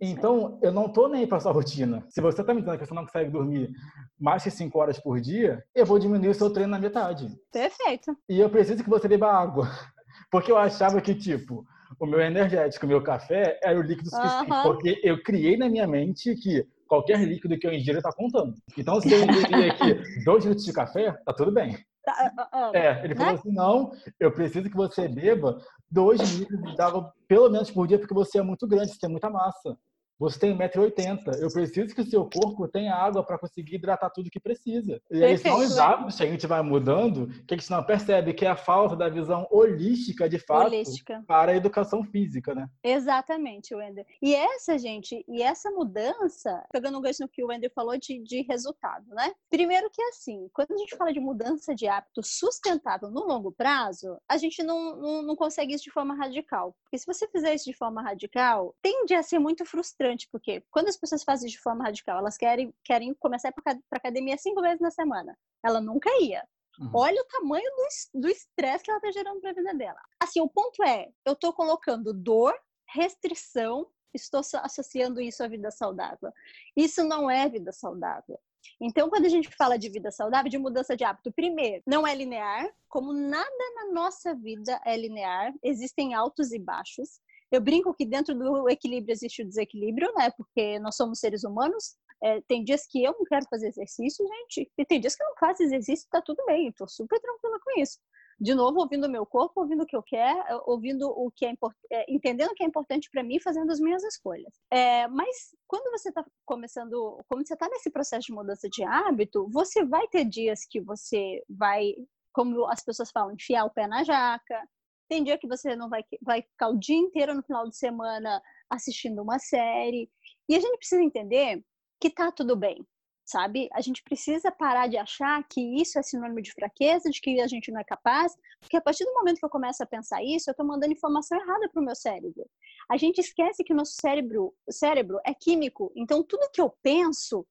Então, 0.00 0.58
eu 0.62 0.70
não 0.70 0.88
tô 0.88 1.08
nem 1.08 1.26
para 1.26 1.40
sua 1.40 1.52
rotina. 1.52 2.04
Se 2.10 2.20
você 2.20 2.42
está 2.42 2.52
me 2.52 2.60
dizendo 2.60 2.78
que 2.78 2.86
você 2.86 2.94
não 2.94 3.04
consegue 3.04 3.30
dormir 3.30 3.70
mais 4.18 4.42
de 4.42 4.50
5 4.50 4.78
horas 4.78 4.98
por 4.98 5.20
dia, 5.20 5.64
eu 5.74 5.86
vou 5.86 5.98
diminuir 5.98 6.28
o 6.28 6.34
seu 6.34 6.52
treino 6.52 6.70
na 6.70 6.78
metade. 6.78 7.28
Perfeito. 7.50 8.16
E 8.28 8.38
eu 8.38 8.50
preciso 8.50 8.84
que 8.84 8.90
você 8.90 9.08
beba 9.08 9.32
água. 9.32 9.68
Porque 10.30 10.52
eu 10.52 10.58
achava 10.58 11.00
que, 11.00 11.14
tipo, 11.14 11.64
o 11.98 12.06
meu 12.06 12.20
energético, 12.20 12.84
o 12.84 12.88
meu 12.88 13.02
café 13.02 13.58
era 13.62 13.78
o 13.78 13.82
líquido 13.82 14.10
suficiente. 14.10 14.50
Uhum. 14.50 14.62
Porque 14.62 15.00
eu 15.02 15.22
criei 15.22 15.56
na 15.56 15.68
minha 15.68 15.86
mente 15.86 16.34
que 16.34 16.66
qualquer 16.86 17.18
líquido 17.20 17.58
que 17.58 17.66
eu 17.66 17.72
ingiro 17.72 17.98
está 17.98 18.12
contando. 18.12 18.54
Então, 18.76 19.00
se 19.00 19.12
eu 19.12 19.22
ingerir 19.22 19.72
aqui 19.72 19.94
dois 20.24 20.44
litros 20.44 20.64
de 20.64 20.72
café, 20.72 21.12
tá 21.24 21.32
tudo 21.32 21.52
bem. 21.52 21.76
Tá, 22.06 22.70
é, 22.72 23.04
ele 23.04 23.16
falou 23.16 23.32
né? 23.32 23.38
assim: 23.40 23.52
não, 23.52 23.92
eu 24.20 24.30
preciso 24.30 24.70
que 24.70 24.76
você 24.76 25.08
beba 25.08 25.60
dois 25.90 26.20
litros 26.38 26.74
de 26.76 26.80
água 26.80 27.12
pelo 27.26 27.50
menos 27.50 27.68
por 27.68 27.88
dia, 27.88 27.98
porque 27.98 28.14
você 28.14 28.38
é 28.38 28.42
muito 28.42 28.64
grande, 28.64 28.92
você 28.92 28.98
tem 29.00 29.10
muita 29.10 29.28
massa. 29.28 29.76
Você 30.18 30.38
tem 30.38 30.56
1,80m. 30.56 31.40
Eu 31.40 31.52
preciso 31.52 31.94
que 31.94 32.00
o 32.00 32.06
seu 32.06 32.24
corpo 32.24 32.66
tenha 32.66 32.94
água 32.94 33.22
para 33.22 33.38
conseguir 33.38 33.76
hidratar 33.76 34.10
tudo 34.10 34.30
que 34.30 34.40
precisa. 34.40 35.00
E 35.10 35.22
aí 35.22 35.36
são 35.36 35.58
os 35.58 35.78
hábitos 35.78 36.16
que 36.16 36.22
a 36.22 36.26
gente 36.26 36.46
vai 36.46 36.62
mudando 36.62 37.26
que 37.46 37.54
a 37.54 37.56
gente 37.56 37.70
não 37.70 37.84
percebe, 37.84 38.32
que 38.32 38.46
é 38.46 38.48
a 38.48 38.56
falta 38.56 38.96
da 38.96 39.08
visão 39.08 39.46
holística, 39.50 40.28
de 40.28 40.38
fato, 40.38 40.68
holística. 40.68 41.22
para 41.26 41.52
a 41.52 41.56
educação 41.56 42.02
física, 42.02 42.54
né? 42.54 42.66
Exatamente, 42.82 43.74
Wender. 43.74 44.06
E 44.22 44.34
essa, 44.34 44.78
gente, 44.78 45.22
e 45.28 45.42
essa 45.42 45.70
mudança, 45.70 46.64
pegando 46.72 46.98
um 46.98 47.00
gancho 47.02 47.22
no 47.22 47.28
que 47.28 47.44
o 47.44 47.48
Wender 47.48 47.70
falou 47.74 47.98
de, 47.98 48.22
de 48.22 48.42
resultado, 48.42 49.06
né? 49.10 49.32
Primeiro 49.50 49.90
que 49.90 50.02
assim, 50.02 50.48
quando 50.54 50.72
a 50.72 50.78
gente 50.78 50.96
fala 50.96 51.12
de 51.12 51.20
mudança 51.20 51.74
de 51.74 51.86
hábito 51.86 52.22
sustentável 52.22 53.10
no 53.10 53.26
longo 53.26 53.52
prazo, 53.52 54.16
a 54.28 54.38
gente 54.38 54.62
não, 54.62 54.96
não, 54.96 55.22
não 55.22 55.36
consegue 55.36 55.74
isso 55.74 55.84
de 55.84 55.90
forma 55.90 56.14
radical. 56.14 56.74
Porque 56.84 56.98
se 56.98 57.06
você 57.06 57.28
fizer 57.28 57.54
isso 57.54 57.66
de 57.66 57.76
forma 57.76 58.02
radical, 58.02 58.74
tende 58.82 59.14
a 59.14 59.22
ser 59.22 59.38
muito 59.38 59.64
frustrante 59.64 60.05
frustrante, 60.06 60.28
porque 60.30 60.62
quando 60.70 60.88
as 60.88 60.96
pessoas 60.96 61.24
fazem 61.24 61.48
de 61.48 61.58
forma 61.58 61.84
radical, 61.84 62.18
elas 62.18 62.36
querem, 62.36 62.72
querem 62.84 63.12
começar 63.14 63.52
para 63.52 63.78
academia 63.90 64.36
cinco 64.38 64.60
vezes 64.60 64.80
na 64.80 64.90
semana. 64.90 65.36
Ela 65.64 65.80
nunca 65.80 66.10
ia. 66.20 66.46
Uhum. 66.78 66.90
Olha 66.94 67.20
o 67.20 67.26
tamanho 67.26 67.68
do 68.14 68.28
estresse 68.28 68.84
que 68.84 68.90
ela 68.90 68.98
está 68.98 69.10
gerando 69.10 69.40
para 69.40 69.50
a 69.50 69.54
vida 69.54 69.74
dela. 69.74 70.00
Assim, 70.20 70.40
o 70.40 70.48
ponto 70.48 70.82
é, 70.84 71.08
eu 71.24 71.32
estou 71.32 71.52
colocando 71.52 72.12
dor, 72.12 72.54
restrição, 72.88 73.86
estou 74.14 74.40
associando 74.62 75.20
isso 75.20 75.42
à 75.42 75.48
vida 75.48 75.70
saudável. 75.70 76.30
Isso 76.76 77.02
não 77.04 77.30
é 77.30 77.48
vida 77.48 77.72
saudável. 77.72 78.38
Então, 78.80 79.08
quando 79.08 79.26
a 79.26 79.28
gente 79.28 79.48
fala 79.56 79.78
de 79.78 79.88
vida 79.88 80.10
saudável, 80.10 80.50
de 80.50 80.58
mudança 80.58 80.96
de 80.96 81.04
hábito, 81.04 81.32
primeiro, 81.32 81.82
não 81.86 82.06
é 82.06 82.14
linear, 82.14 82.68
como 82.88 83.12
nada 83.12 83.74
na 83.76 83.92
nossa 83.92 84.34
vida 84.34 84.80
é 84.84 84.96
linear, 84.96 85.54
existem 85.62 86.14
altos 86.14 86.52
e 86.52 86.58
baixos. 86.58 87.20
Eu 87.50 87.60
brinco 87.60 87.94
que 87.94 88.04
dentro 88.04 88.34
do 88.34 88.68
equilíbrio 88.68 89.12
existe 89.12 89.42
o 89.42 89.46
desequilíbrio, 89.46 90.12
né? 90.16 90.30
Porque 90.36 90.78
nós 90.78 90.96
somos 90.96 91.20
seres 91.20 91.44
humanos. 91.44 91.96
É, 92.22 92.40
tem 92.42 92.64
dias 92.64 92.86
que 92.86 93.02
eu 93.04 93.12
não 93.12 93.24
quero 93.24 93.46
fazer 93.48 93.68
exercício, 93.68 94.26
gente, 94.26 94.70
e 94.78 94.84
tem 94.86 94.98
dias 94.98 95.14
que 95.14 95.22
eu 95.22 95.28
não 95.28 95.36
faço 95.36 95.62
exercício, 95.62 96.08
tá 96.10 96.22
tudo 96.22 96.42
bem, 96.46 96.72
tô 96.72 96.88
super 96.88 97.20
tranquila 97.20 97.58
com 97.62 97.80
isso. 97.80 97.98
De 98.38 98.54
novo, 98.54 98.80
ouvindo 98.80 99.06
o 99.06 99.10
meu 99.10 99.24
corpo, 99.24 99.60
ouvindo 99.60 99.82
o 99.82 99.86
que 99.86 99.96
eu 99.96 100.02
quero, 100.02 100.62
ouvindo 100.66 101.08
o 101.08 101.30
que 101.30 101.46
é 101.46 101.50
importante, 101.50 101.86
é, 101.90 102.04
entendendo 102.12 102.50
o 102.50 102.54
que 102.54 102.62
é 102.62 102.66
importante 102.66 103.08
para 103.10 103.22
mim, 103.22 103.40
fazendo 103.40 103.70
as 103.70 103.80
minhas 103.80 104.02
escolhas. 104.04 104.54
É, 104.70 105.08
mas 105.08 105.54
quando 105.66 105.90
você 105.90 106.10
está 106.10 106.24
começando, 106.44 107.22
quando 107.28 107.46
você 107.46 107.54
está 107.54 107.66
nesse 107.68 107.90
processo 107.90 108.26
de 108.26 108.34
mudança 108.34 108.68
de 108.68 108.82
hábito, 108.84 109.48
você 109.50 109.84
vai 109.84 110.06
ter 110.08 110.26
dias 110.26 110.66
que 110.68 110.80
você 110.80 111.42
vai, 111.48 111.94
como 112.30 112.66
as 112.66 112.84
pessoas 112.84 113.10
falam, 113.10 113.32
enfiar 113.32 113.64
o 113.64 113.70
pé 113.70 113.86
na 113.86 114.04
jaca, 114.04 114.62
tem 115.08 115.24
dia 115.24 115.38
que 115.38 115.48
você 115.48 115.74
não 115.76 115.88
vai, 115.88 116.04
vai 116.22 116.42
ficar 116.42 116.68
o 116.68 116.78
dia 116.78 116.96
inteiro 116.96 117.34
no 117.34 117.42
final 117.42 117.68
de 117.68 117.76
semana 117.76 118.42
assistindo 118.70 119.22
uma 119.22 119.38
série. 119.38 120.10
E 120.48 120.54
a 120.56 120.60
gente 120.60 120.78
precisa 120.78 121.02
entender 121.02 121.62
que 122.00 122.10
tá 122.10 122.30
tudo 122.32 122.56
bem. 122.56 122.84
sabe? 123.26 123.68
A 123.72 123.80
gente 123.80 124.02
precisa 124.04 124.52
parar 124.52 124.86
de 124.86 124.96
achar 124.96 125.42
que 125.48 125.60
isso 125.80 125.98
é 125.98 126.02
sinônimo 126.02 126.40
de 126.40 126.52
fraqueza, 126.52 127.10
de 127.10 127.20
que 127.20 127.40
a 127.40 127.48
gente 127.48 127.72
não 127.72 127.80
é 127.80 127.84
capaz, 127.84 128.32
porque 128.60 128.76
a 128.76 128.80
partir 128.80 129.04
do 129.04 129.12
momento 129.14 129.38
que 129.38 129.44
eu 129.44 129.50
começo 129.50 129.82
a 129.82 129.86
pensar 129.86 130.22
isso, 130.22 130.48
eu 130.48 130.52
estou 130.52 130.64
mandando 130.64 130.92
informação 130.92 131.36
errada 131.36 131.68
para 131.68 131.82
o 131.82 131.84
meu 131.84 131.96
cérebro. 131.96 132.48
A 132.88 132.96
gente 132.96 133.18
esquece 133.18 133.64
que 133.64 133.72
o 133.72 133.76
nosso 133.76 133.94
cérebro, 134.00 134.54
cérebro 134.70 135.18
é 135.26 135.34
químico, 135.34 135.92
então 135.96 136.22
tudo 136.22 136.50
que 136.52 136.60
eu 136.60 136.70
penso, 136.82 137.44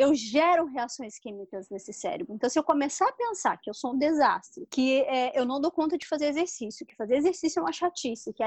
eu 0.00 0.14
gero 0.14 0.64
reações 0.64 1.18
químicas 1.18 1.68
nesse 1.68 1.92
cérebro. 1.92 2.34
Então, 2.34 2.48
se 2.48 2.58
eu 2.58 2.64
começar 2.64 3.06
a 3.06 3.12
pensar 3.12 3.58
que 3.58 3.68
eu 3.68 3.74
sou 3.74 3.92
um 3.92 3.98
desastre, 3.98 4.66
que 4.70 5.02
é, 5.02 5.38
eu 5.38 5.44
não 5.44 5.60
dou 5.60 5.70
conta 5.70 5.98
de 5.98 6.08
fazer 6.08 6.28
exercício, 6.28 6.86
que 6.86 6.96
fazer 6.96 7.16
exercício 7.16 7.60
é 7.60 7.62
uma 7.62 7.70
chatice, 7.70 8.32
que, 8.32 8.42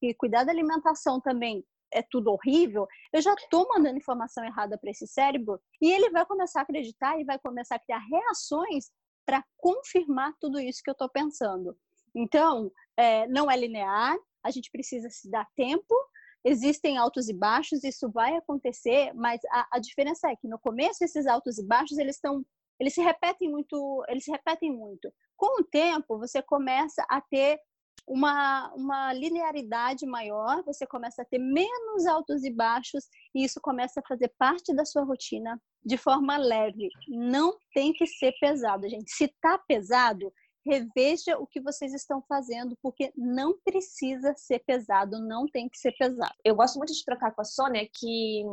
que 0.00 0.14
cuidar 0.14 0.44
da 0.44 0.50
alimentação 0.50 1.20
também 1.20 1.62
é 1.92 2.00
tudo 2.02 2.32
horrível, 2.32 2.88
eu 3.12 3.20
já 3.20 3.34
estou 3.34 3.68
mandando 3.68 3.98
informação 3.98 4.42
errada 4.46 4.78
para 4.78 4.90
esse 4.90 5.06
cérebro 5.06 5.60
e 5.80 5.92
ele 5.92 6.08
vai 6.08 6.24
começar 6.24 6.60
a 6.60 6.62
acreditar 6.62 7.20
e 7.20 7.24
vai 7.24 7.38
começar 7.38 7.76
a 7.76 7.80
criar 7.80 7.98
reações 7.98 8.90
para 9.26 9.44
confirmar 9.58 10.32
tudo 10.40 10.58
isso 10.58 10.80
que 10.82 10.88
eu 10.88 10.92
estou 10.92 11.10
pensando. 11.10 11.76
Então, 12.14 12.72
é, 12.96 13.26
não 13.28 13.50
é 13.50 13.56
linear, 13.58 14.16
a 14.42 14.50
gente 14.50 14.70
precisa 14.70 15.10
se 15.10 15.30
dar 15.30 15.46
tempo, 15.54 15.94
existem 16.44 16.98
altos 16.98 17.28
e 17.28 17.32
baixos, 17.32 17.82
isso 17.82 18.10
vai 18.10 18.36
acontecer, 18.36 19.12
mas 19.14 19.40
a, 19.50 19.66
a 19.72 19.78
diferença 19.78 20.30
é 20.30 20.36
que 20.36 20.46
no 20.46 20.58
começo 20.58 21.02
esses 21.02 21.26
altos 21.26 21.58
e 21.58 21.66
baixos 21.66 21.98
eles 21.98 22.16
estão 22.16 22.44
eles 22.78 22.94
se 22.94 23.00
repetem 23.00 23.50
muito, 23.50 24.04
eles 24.08 24.24
se 24.24 24.30
repetem 24.32 24.72
muito. 24.72 25.12
Com 25.36 25.60
o 25.60 25.64
tempo, 25.64 26.18
você 26.18 26.42
começa 26.42 27.04
a 27.08 27.20
ter 27.20 27.58
uma, 28.06 28.72
uma 28.74 29.12
linearidade 29.12 30.04
maior, 30.06 30.62
você 30.64 30.86
começa 30.86 31.22
a 31.22 31.24
ter 31.24 31.38
menos 31.38 32.06
altos 32.06 32.44
e 32.44 32.50
baixos, 32.50 33.04
e 33.34 33.44
isso 33.44 33.60
começa 33.60 34.00
a 34.00 34.06
fazer 34.06 34.32
parte 34.38 34.74
da 34.74 34.84
sua 34.84 35.04
rotina 35.04 35.60
de 35.84 35.96
forma 35.96 36.36
leve. 36.36 36.88
Não 37.08 37.56
tem 37.72 37.92
que 37.92 38.06
ser 38.06 38.32
pesado, 38.40 38.88
gente. 38.88 39.10
Se 39.10 39.28
tá 39.40 39.58
pesado, 39.58 40.32
reveja 40.64 41.38
o 41.38 41.46
que 41.46 41.60
vocês 41.60 41.92
estão 41.92 42.22
fazendo, 42.28 42.76
porque 42.82 43.12
não 43.16 43.58
precisa 43.64 44.34
ser 44.36 44.60
pesado, 44.60 45.20
não 45.20 45.46
tem 45.46 45.68
que 45.68 45.78
ser 45.78 45.92
pesado. 45.92 46.34
Eu 46.44 46.54
gosto 46.54 46.76
muito 46.76 46.92
de 46.92 47.04
trocar 47.04 47.34
com 47.34 47.42
a 47.42 47.44
Sônia 47.44 47.88
que 47.92 48.44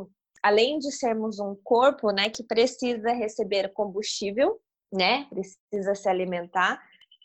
além 0.42 0.78
de 0.78 0.90
sermos 0.90 1.38
um 1.38 1.54
corpo, 1.62 2.10
né, 2.10 2.28
que 2.28 2.42
precisa 2.42 3.12
receber 3.12 3.72
combustível, 3.72 4.60
né, 4.92 5.26
precisa 5.30 5.94
se 5.94 6.08
alimentar, 6.08 6.82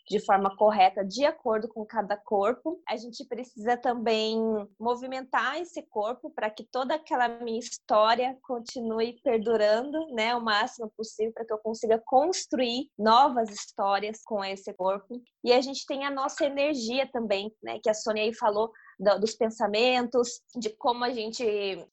de 0.08 0.24
forma 0.24 0.56
correta, 0.56 1.04
de 1.04 1.24
acordo 1.24 1.68
com 1.68 1.84
cada 1.84 2.16
corpo. 2.16 2.80
A 2.88 2.96
gente 2.96 3.24
precisa 3.26 3.76
também 3.76 4.38
movimentar 4.78 5.60
esse 5.60 5.82
corpo 5.82 6.30
para 6.30 6.50
que 6.50 6.64
toda 6.64 6.94
aquela 6.94 7.28
minha 7.28 7.58
história 7.58 8.36
continue 8.42 9.20
perdurando, 9.22 9.98
né, 10.14 10.34
o 10.34 10.40
máximo 10.40 10.90
possível, 10.96 11.32
para 11.32 11.44
que 11.44 11.52
eu 11.52 11.58
consiga 11.58 12.02
construir 12.04 12.90
novas 12.98 13.50
histórias 13.50 14.22
com 14.24 14.44
esse 14.44 14.72
corpo. 14.74 15.20
E 15.44 15.52
a 15.52 15.60
gente 15.60 15.86
tem 15.86 16.04
a 16.04 16.10
nossa 16.10 16.44
energia 16.44 17.08
também, 17.10 17.54
né, 17.62 17.78
que 17.82 17.90
a 17.90 17.94
Sônia 17.94 18.22
aí 18.22 18.34
falou 18.34 18.72
dos 19.20 19.34
pensamentos, 19.34 20.40
de 20.56 20.70
como 20.70 21.04
a 21.04 21.10
gente 21.10 21.44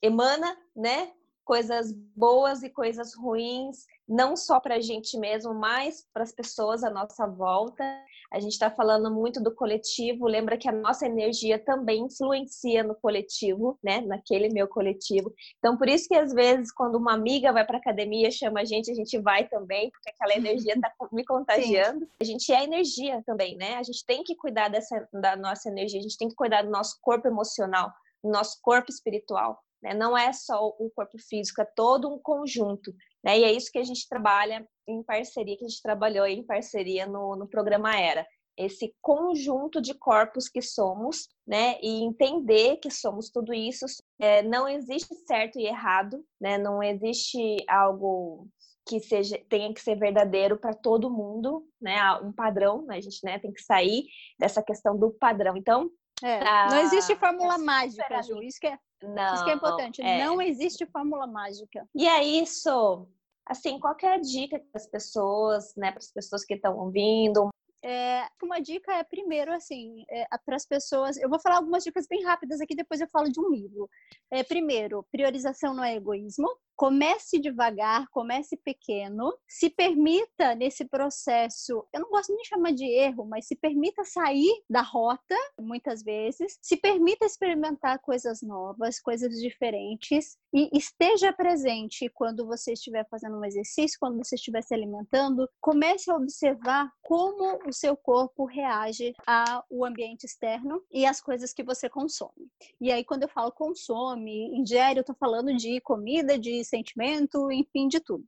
emana, 0.01 0.57
né, 0.75 1.11
coisas 1.43 1.93
boas 2.15 2.63
e 2.63 2.69
coisas 2.69 3.15
ruins, 3.15 3.85
não 4.07 4.35
só 4.35 4.59
para 4.59 4.75
a 4.75 4.79
gente 4.79 5.17
mesmo, 5.17 5.53
mas 5.53 6.05
para 6.13 6.23
as 6.23 6.31
pessoas 6.31 6.83
à 6.83 6.89
nossa 6.89 7.25
volta. 7.25 7.83
A 8.31 8.39
gente 8.39 8.53
está 8.53 8.69
falando 8.69 9.11
muito 9.11 9.41
do 9.41 9.53
coletivo, 9.53 10.27
lembra 10.27 10.57
que 10.57 10.67
a 10.67 10.71
nossa 10.71 11.05
energia 11.05 11.57
também 11.57 12.03
influencia 12.03 12.83
no 12.83 12.95
coletivo, 12.95 13.79
né? 13.83 14.01
Naquele 14.01 14.49
meu 14.49 14.67
coletivo. 14.67 15.33
Então, 15.57 15.77
por 15.77 15.87
isso 15.87 16.07
que 16.07 16.15
às 16.15 16.33
vezes, 16.33 16.71
quando 16.71 16.95
uma 16.95 17.13
amiga 17.13 17.53
vai 17.53 17.65
para 17.65 17.77
academia, 17.77 18.29
chama 18.31 18.61
a 18.61 18.65
gente, 18.65 18.91
a 18.91 18.95
gente 18.95 19.17
vai 19.19 19.47
também, 19.47 19.89
porque 19.89 20.09
aquela 20.09 20.35
energia 20.35 20.73
está 20.73 20.91
me 21.11 21.23
contagiando. 21.23 22.05
Sim. 22.05 22.11
A 22.21 22.23
gente 22.23 22.51
é 22.51 22.63
energia 22.63 23.23
também, 23.25 23.55
né? 23.57 23.75
A 23.75 23.83
gente 23.83 24.05
tem 24.05 24.23
que 24.23 24.35
cuidar 24.35 24.69
dessa, 24.69 25.07
da 25.13 25.35
nossa 25.35 25.69
energia, 25.69 25.99
a 25.99 26.03
gente 26.03 26.17
tem 26.17 26.27
que 26.27 26.35
cuidar 26.35 26.63
do 26.63 26.69
nosso 26.69 26.97
corpo 27.01 27.27
emocional, 27.27 27.91
do 28.23 28.29
nosso 28.29 28.59
corpo 28.61 28.91
espiritual. 28.91 29.59
Né? 29.85 29.93
Não 29.93 30.17
é 30.17 30.33
só 30.33 30.67
o 30.67 30.89
corpo 30.95 31.17
físico, 31.19 31.61
é 31.61 31.65
todo 31.65 32.11
um 32.11 32.17
conjunto. 32.17 32.91
Né? 33.25 33.39
E 33.39 33.43
é 33.43 33.51
isso 33.51 33.71
que 33.71 33.79
a 33.79 33.83
gente 33.83 34.07
trabalha 34.07 34.67
em 34.87 35.01
parceria, 35.01 35.57
que 35.57 35.65
a 35.65 35.67
gente 35.67 35.81
trabalhou 35.81 36.27
em 36.27 36.45
parceria 36.45 37.07
no, 37.07 37.35
no 37.35 37.47
programa 37.47 37.99
Era. 37.99 38.25
Esse 38.55 38.93
conjunto 39.01 39.81
de 39.81 39.95
corpos 39.95 40.47
que 40.47 40.61
somos, 40.61 41.27
né? 41.45 41.77
E 41.81 42.05
entender 42.05 42.77
que 42.77 42.89
somos 42.91 43.29
tudo 43.29 43.53
isso. 43.53 43.85
É, 44.19 44.43
não 44.43 44.69
existe 44.69 45.13
certo 45.27 45.59
e 45.59 45.65
errado, 45.65 46.23
né? 46.39 46.57
Não 46.57 46.81
existe 46.81 47.37
algo 47.67 48.47
que 48.87 48.99
seja 48.99 49.37
tenha 49.49 49.73
que 49.73 49.81
ser 49.81 49.95
verdadeiro 49.95 50.57
para 50.57 50.73
todo 50.73 51.09
mundo, 51.09 51.67
né? 51.81 51.99
Um 52.21 52.31
padrão, 52.31 52.85
né? 52.85 52.97
a 52.97 53.01
gente 53.01 53.19
né, 53.23 53.39
tem 53.39 53.51
que 53.51 53.61
sair 53.61 54.05
dessa 54.39 54.61
questão 54.63 54.97
do 54.97 55.11
padrão. 55.11 55.57
Então, 55.57 55.89
é, 56.23 56.39
pra... 56.39 56.69
não 56.69 56.79
existe 56.79 57.15
fórmula 57.15 57.57
mágica, 57.57 58.21
Ju. 58.23 58.41
Isso 58.41 58.59
que 58.59 58.67
é 58.67 58.79
não, 59.03 59.33
Isso 59.33 59.43
que 59.43 59.51
é 59.51 59.53
importante. 59.53 60.01
É. 60.01 60.25
Não 60.25 60.41
existe 60.41 60.85
fórmula 60.87 61.27
mágica. 61.27 61.87
E 61.93 62.07
é 62.07 62.23
isso. 62.23 63.07
Assim, 63.45 63.79
qualquer 63.79 64.19
dica 64.19 64.57
para 64.57 64.81
as 64.81 64.87
pessoas, 64.87 65.75
né, 65.75 65.91
para 65.91 65.99
as 65.99 66.11
pessoas 66.11 66.43
que 66.43 66.55
estão 66.55 66.77
ouvindo, 66.77 67.49
é, 67.87 68.27
uma 68.41 68.59
dica 68.59 68.91
é, 68.93 69.03
primeiro, 69.03 69.53
assim, 69.53 70.03
é, 70.09 70.25
para 70.43 70.55
as 70.55 70.65
pessoas. 70.65 71.17
Eu 71.17 71.29
vou 71.29 71.39
falar 71.39 71.57
algumas 71.57 71.83
dicas 71.83 72.07
bem 72.07 72.23
rápidas 72.23 72.59
aqui, 72.59 72.75
depois 72.75 72.99
eu 72.99 73.07
falo 73.09 73.31
de 73.31 73.39
um 73.39 73.51
livro. 73.51 73.87
É, 74.31 74.43
primeiro, 74.43 75.05
priorização 75.11 75.71
não 75.71 75.83
é 75.83 75.93
egoísmo. 75.93 76.49
Comece 76.75 77.39
devagar, 77.39 78.07
comece 78.09 78.57
pequeno, 78.57 79.33
se 79.47 79.69
permita 79.69 80.53
nesse 80.55 80.85
processo, 80.85 81.85
eu 81.93 82.01
não 82.01 82.09
gosto 82.09 82.33
nem 82.33 82.41
de 82.41 82.49
chamar 82.49 82.73
de 82.73 82.85
erro, 82.85 83.25
mas 83.25 83.47
se 83.47 83.55
permita 83.55 84.03
sair 84.03 84.51
da 84.69 84.81
rota, 84.81 85.35
muitas 85.59 86.03
vezes, 86.03 86.57
se 86.61 86.77
permita 86.77 87.25
experimentar 87.25 87.99
coisas 87.99 88.41
novas, 88.41 88.99
coisas 88.99 89.39
diferentes 89.39 90.37
e 90.53 90.69
esteja 90.77 91.31
presente 91.33 92.09
quando 92.09 92.45
você 92.45 92.73
estiver 92.73 93.05
fazendo 93.09 93.37
um 93.37 93.45
exercício, 93.45 93.99
quando 93.99 94.17
você 94.17 94.35
estiver 94.35 94.61
se 94.61 94.73
alimentando, 94.73 95.49
comece 95.61 96.09
a 96.09 96.15
observar 96.15 96.91
como 97.01 97.59
o 97.67 97.73
seu 97.73 97.95
corpo 97.95 98.45
reage 98.45 99.13
ao 99.25 99.85
ambiente 99.85 100.25
externo 100.25 100.81
e 100.91 101.05
às 101.05 101.21
coisas 101.21 101.53
que 101.53 101.63
você 101.63 101.89
consome. 101.89 102.49
E 102.79 102.91
aí, 102.91 103.03
quando 103.03 103.23
eu 103.23 103.29
falo 103.29 103.51
consome, 103.51 104.57
ingere, 104.57 104.99
eu 104.99 105.01
estou 105.01 105.15
falando 105.15 105.55
de 105.55 105.79
comida, 105.81 106.37
de 106.37 106.63
sentimento, 106.65 107.51
enfim, 107.51 107.87
de 107.87 107.99
tudo. 107.99 108.25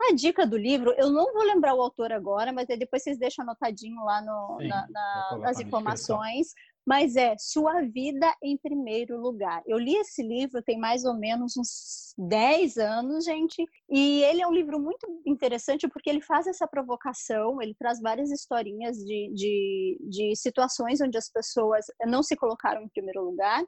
A 0.00 0.14
dica 0.14 0.44
do 0.44 0.56
livro, 0.56 0.92
eu 0.98 1.10
não 1.10 1.32
vou 1.32 1.44
lembrar 1.44 1.74
o 1.74 1.80
autor 1.80 2.12
agora, 2.12 2.52
mas 2.52 2.66
depois 2.66 3.02
vocês 3.02 3.18
deixam 3.18 3.44
anotadinho 3.44 4.02
lá 4.04 4.20
no, 4.20 4.58
Sim, 4.60 4.68
na, 4.68 4.88
na, 4.88 5.38
nas 5.38 5.60
informações. 5.60 6.48
Mas 6.84 7.14
é 7.14 7.36
Sua 7.38 7.82
Vida 7.82 8.34
em 8.42 8.56
Primeiro 8.56 9.16
Lugar. 9.16 9.62
Eu 9.66 9.78
li 9.78 9.94
esse 9.94 10.20
livro 10.20 10.60
tem 10.60 10.76
mais 10.76 11.04
ou 11.04 11.14
menos 11.14 11.56
uns 11.56 12.12
10 12.18 12.76
anos, 12.76 13.24
gente, 13.24 13.64
e 13.94 14.24
ele 14.24 14.40
é 14.40 14.46
um 14.46 14.52
livro 14.52 14.80
muito 14.80 15.06
interessante 15.26 15.86
porque 15.86 16.08
ele 16.08 16.22
faz 16.22 16.46
essa 16.46 16.66
provocação, 16.66 17.60
ele 17.60 17.74
traz 17.74 18.00
várias 18.00 18.30
historinhas 18.30 18.96
de, 18.96 19.30
de, 19.34 19.98
de 20.08 20.34
situações 20.34 21.02
onde 21.02 21.18
as 21.18 21.30
pessoas 21.30 21.84
não 22.06 22.22
se 22.22 22.34
colocaram 22.34 22.82
em 22.82 22.88
primeiro 22.88 23.22
lugar. 23.22 23.62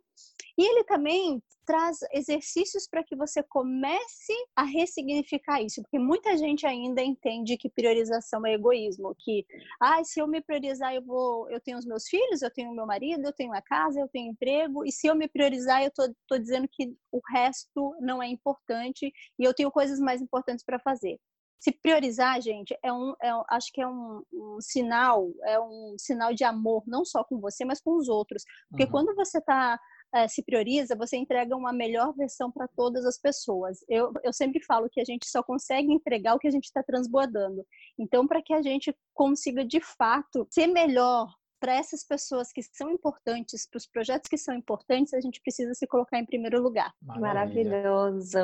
E 0.57 0.63
ele 0.63 0.85
também 0.85 1.43
traz 1.65 1.99
exercícios 2.13 2.87
para 2.89 3.03
que 3.03 3.17
você 3.17 3.43
comece 3.43 4.33
a 4.55 4.63
ressignificar 4.63 5.61
isso, 5.63 5.83
porque 5.83 5.99
muita 5.99 6.37
gente 6.37 6.67
ainda 6.67 7.03
entende 7.03 7.57
que 7.57 7.71
priorização 7.71 8.47
é 8.47 8.55
egoísmo, 8.55 9.15
que 9.19 9.45
ah, 9.81 10.03
se 10.05 10.21
eu 10.21 10.29
me 10.29 10.41
priorizar, 10.41 10.95
eu 10.95 11.03
vou, 11.03 11.51
eu 11.51 11.61
tenho 11.61 11.79
os 11.79 11.87
meus 11.87 12.07
filhos, 12.07 12.43
eu 12.43 12.51
tenho 12.51 12.71
o 12.71 12.75
meu 12.75 12.87
marido, 12.87 13.25
eu 13.25 13.33
tenho 13.33 13.53
a 13.53 13.63
casa, 13.63 13.99
eu 13.99 14.09
tenho 14.09 14.31
emprego, 14.31 14.85
e 14.85 14.93
se 14.93 15.07
eu 15.07 15.15
me 15.15 15.29
priorizar, 15.29 15.83
eu 15.83 15.91
tô, 15.91 16.15
tô 16.29 16.39
dizendo 16.39 16.69
que 16.71 16.95
o 17.11 17.21
resto 17.33 17.97
não 18.01 18.23
é 18.23 18.29
importante 18.29 19.13
e 19.39 19.45
eu 19.45 19.55
tenho 19.55 19.71
coisas 19.71 19.99
mais 19.99 20.14
importantes 20.21 20.65
para 20.65 20.79
fazer 20.79 21.19
se 21.65 21.73
priorizar, 21.73 22.43
gente, 22.43 22.79
é 22.83 22.93
um, 22.93 23.15
é, 23.23 23.31
acho 23.49 23.73
que 23.73 23.81
é 23.81 23.87
um, 23.87 24.23
um, 24.31 24.59
sinal, 24.61 25.33
é 25.47 25.59
um 25.59 25.97
sinal 25.99 26.35
de 26.35 26.45
amor, 26.45 26.83
não 26.87 27.07
só 27.07 27.25
com 27.25 27.41
você, 27.41 27.65
mas 27.65 27.81
com 27.81 27.97
os 27.97 28.07
outros. 28.07 28.45
Porque 28.69 28.85
uhum. 28.85 28.91
quando 28.91 29.15
você 29.15 29.39
está 29.39 29.81
é, 30.15 30.29
se 30.29 30.43
prioriza, 30.43 30.95
você 30.95 31.17
entrega 31.17 31.57
uma 31.57 31.73
melhor 31.73 32.15
versão 32.15 32.53
para 32.53 32.69
todas 32.69 33.07
as 33.07 33.19
pessoas. 33.19 33.79
Eu, 33.89 34.13
eu 34.23 34.33
sempre 34.33 34.63
falo 34.63 34.91
que 34.91 35.01
a 35.01 35.05
gente 35.05 35.27
só 35.27 35.43
consegue 35.43 35.91
entregar 35.91 36.35
o 36.35 36.39
que 36.39 36.47
a 36.47 36.51
gente 36.51 36.65
está 36.65 36.83
transbordando. 36.83 37.67
Então, 37.99 38.27
para 38.27 38.43
que 38.43 38.53
a 38.53 38.61
gente 38.61 38.95
consiga 39.15 39.65
de 39.65 39.81
fato 39.81 40.47
ser 40.51 40.67
melhor 40.67 41.35
para 41.65 41.77
essas 41.77 42.05
pessoas 42.07 42.53
que 42.53 42.63
são 42.63 42.91
importantes, 42.91 43.67
para 43.67 43.79
os 43.79 43.87
projetos 43.87 44.29
que 44.29 44.37
são 44.37 44.55
importantes, 44.55 45.15
a 45.15 45.21
gente 45.21 45.41
precisa 45.41 45.73
se 45.73 45.87
colocar 45.87 46.19
em 46.19 46.27
primeiro 46.27 46.63
lugar. 46.63 46.93
Maravilha. 47.01 47.81
Maravilhoso. 47.81 48.39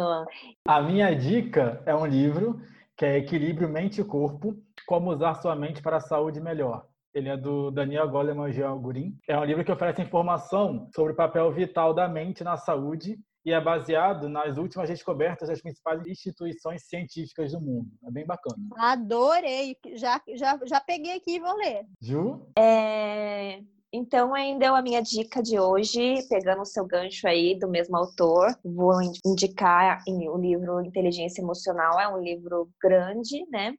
A 0.67 0.81
minha 0.81 1.15
dica 1.15 1.83
é 1.85 1.95
um 1.95 2.07
livro 2.07 2.63
que 2.97 3.05
é 3.05 3.19
Equilíbrio 3.19 3.69
Mente 3.69 4.01
e 4.01 4.05
Corpo: 4.05 4.57
Como 4.87 5.11
Usar 5.11 5.35
Sua 5.35 5.55
Mente 5.55 5.83
para 5.83 5.99
a 5.99 6.01
Saúde 6.01 6.41
Melhor. 6.41 6.87
Ele 7.13 7.29
é 7.29 7.37
do 7.37 7.71
Daniel 7.71 8.09
Goleman 8.09 8.51
Gurin. 8.81 9.15
É 9.29 9.39
um 9.39 9.45
livro 9.45 9.65
que 9.67 9.73
oferece 9.73 10.01
informação 10.01 10.89
sobre 10.95 11.13
o 11.13 11.17
papel 11.17 11.53
vital 11.53 11.93
da 11.93 12.09
mente 12.09 12.43
na 12.43 12.57
saúde 12.57 13.19
e 13.45 13.53
é 13.53 13.61
baseado 13.61 14.29
nas 14.29 14.57
últimas 14.57 14.89
descobertas 14.89 15.49
das 15.49 15.61
principais 15.61 16.07
instituições 16.07 16.83
científicas 16.85 17.53
do 17.53 17.61
mundo. 17.61 17.91
É 18.05 18.11
bem 18.11 18.27
bacana. 18.27 18.57
Adorei! 18.77 19.77
Já, 19.95 20.21
já, 20.35 20.59
já 20.65 20.81
peguei 20.81 21.17
aqui 21.17 21.37
e 21.37 21.41
vou 21.41 21.57
ler. 21.57 21.87
Ju? 22.01 22.47
É... 22.57 23.61
Então, 23.93 24.35
ainda 24.35 24.67
é 24.67 24.69
a 24.69 24.83
minha 24.83 25.03
dica 25.03 25.43
de 25.43 25.59
hoje, 25.59 26.25
pegando 26.29 26.63
o 26.63 26.67
seu 26.67 26.87
gancho 26.87 27.27
aí 27.27 27.59
do 27.59 27.69
mesmo 27.69 27.97
autor, 27.97 28.57
vou 28.65 29.01
indicar 29.27 30.05
o 30.07 30.39
livro 30.39 30.81
Inteligência 30.81 31.43
Emocional. 31.43 31.99
É 31.99 32.07
um 32.07 32.23
livro 32.23 32.71
grande, 32.81 33.45
né? 33.51 33.75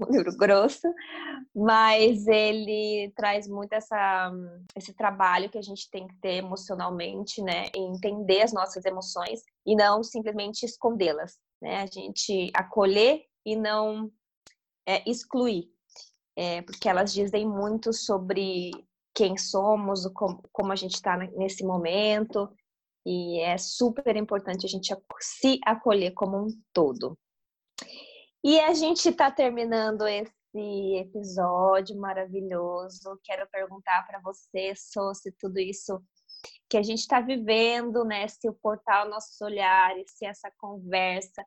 Um 0.00 0.10
livro 0.10 0.34
grosso, 0.36 0.88
mas 1.54 2.26
ele 2.26 3.12
traz 3.14 3.46
muito 3.46 3.72
essa, 3.74 4.32
esse 4.74 4.94
trabalho 4.94 5.50
que 5.50 5.58
a 5.58 5.62
gente 5.62 5.90
tem 5.90 6.08
que 6.08 6.16
ter 6.16 6.36
emocionalmente, 6.36 7.42
né? 7.42 7.66
Entender 7.76 8.40
as 8.40 8.52
nossas 8.52 8.84
emoções 8.86 9.42
e 9.66 9.76
não 9.76 10.02
simplesmente 10.02 10.64
escondê-las, 10.64 11.38
né? 11.60 11.82
A 11.82 11.86
gente 11.86 12.50
acolher 12.54 13.22
e 13.44 13.54
não 13.54 14.10
é, 14.86 15.08
excluir. 15.08 15.70
É, 16.34 16.62
porque 16.62 16.88
elas 16.88 17.12
dizem 17.12 17.46
muito 17.46 17.92
sobre 17.92 18.70
quem 19.14 19.36
somos, 19.36 20.06
como, 20.14 20.42
como 20.50 20.72
a 20.72 20.76
gente 20.76 20.94
está 20.94 21.18
nesse 21.18 21.62
momento, 21.62 22.48
e 23.04 23.40
é 23.40 23.58
super 23.58 24.16
importante 24.16 24.64
a 24.64 24.68
gente 24.68 24.94
se 25.20 25.60
acolher 25.66 26.12
como 26.12 26.38
um 26.38 26.48
todo. 26.72 27.18
E 28.44 28.58
a 28.58 28.74
gente 28.74 29.08
está 29.08 29.30
terminando 29.30 30.06
esse 30.06 30.96
episódio 30.96 31.96
maravilhoso. 31.96 33.20
Quero 33.22 33.48
perguntar 33.48 34.04
para 34.06 34.20
você, 34.20 34.74
Sô, 34.74 35.14
se 35.14 35.30
tudo 35.32 35.60
isso 35.60 36.02
que 36.68 36.76
a 36.76 36.82
gente 36.82 36.98
está 36.98 37.20
vivendo, 37.20 38.04
né? 38.04 38.26
Se 38.26 38.48
o 38.48 38.54
portal 38.54 39.08
Nossos 39.08 39.40
Olhares, 39.40 40.10
se 40.16 40.26
essa 40.26 40.50
conversa 40.58 41.46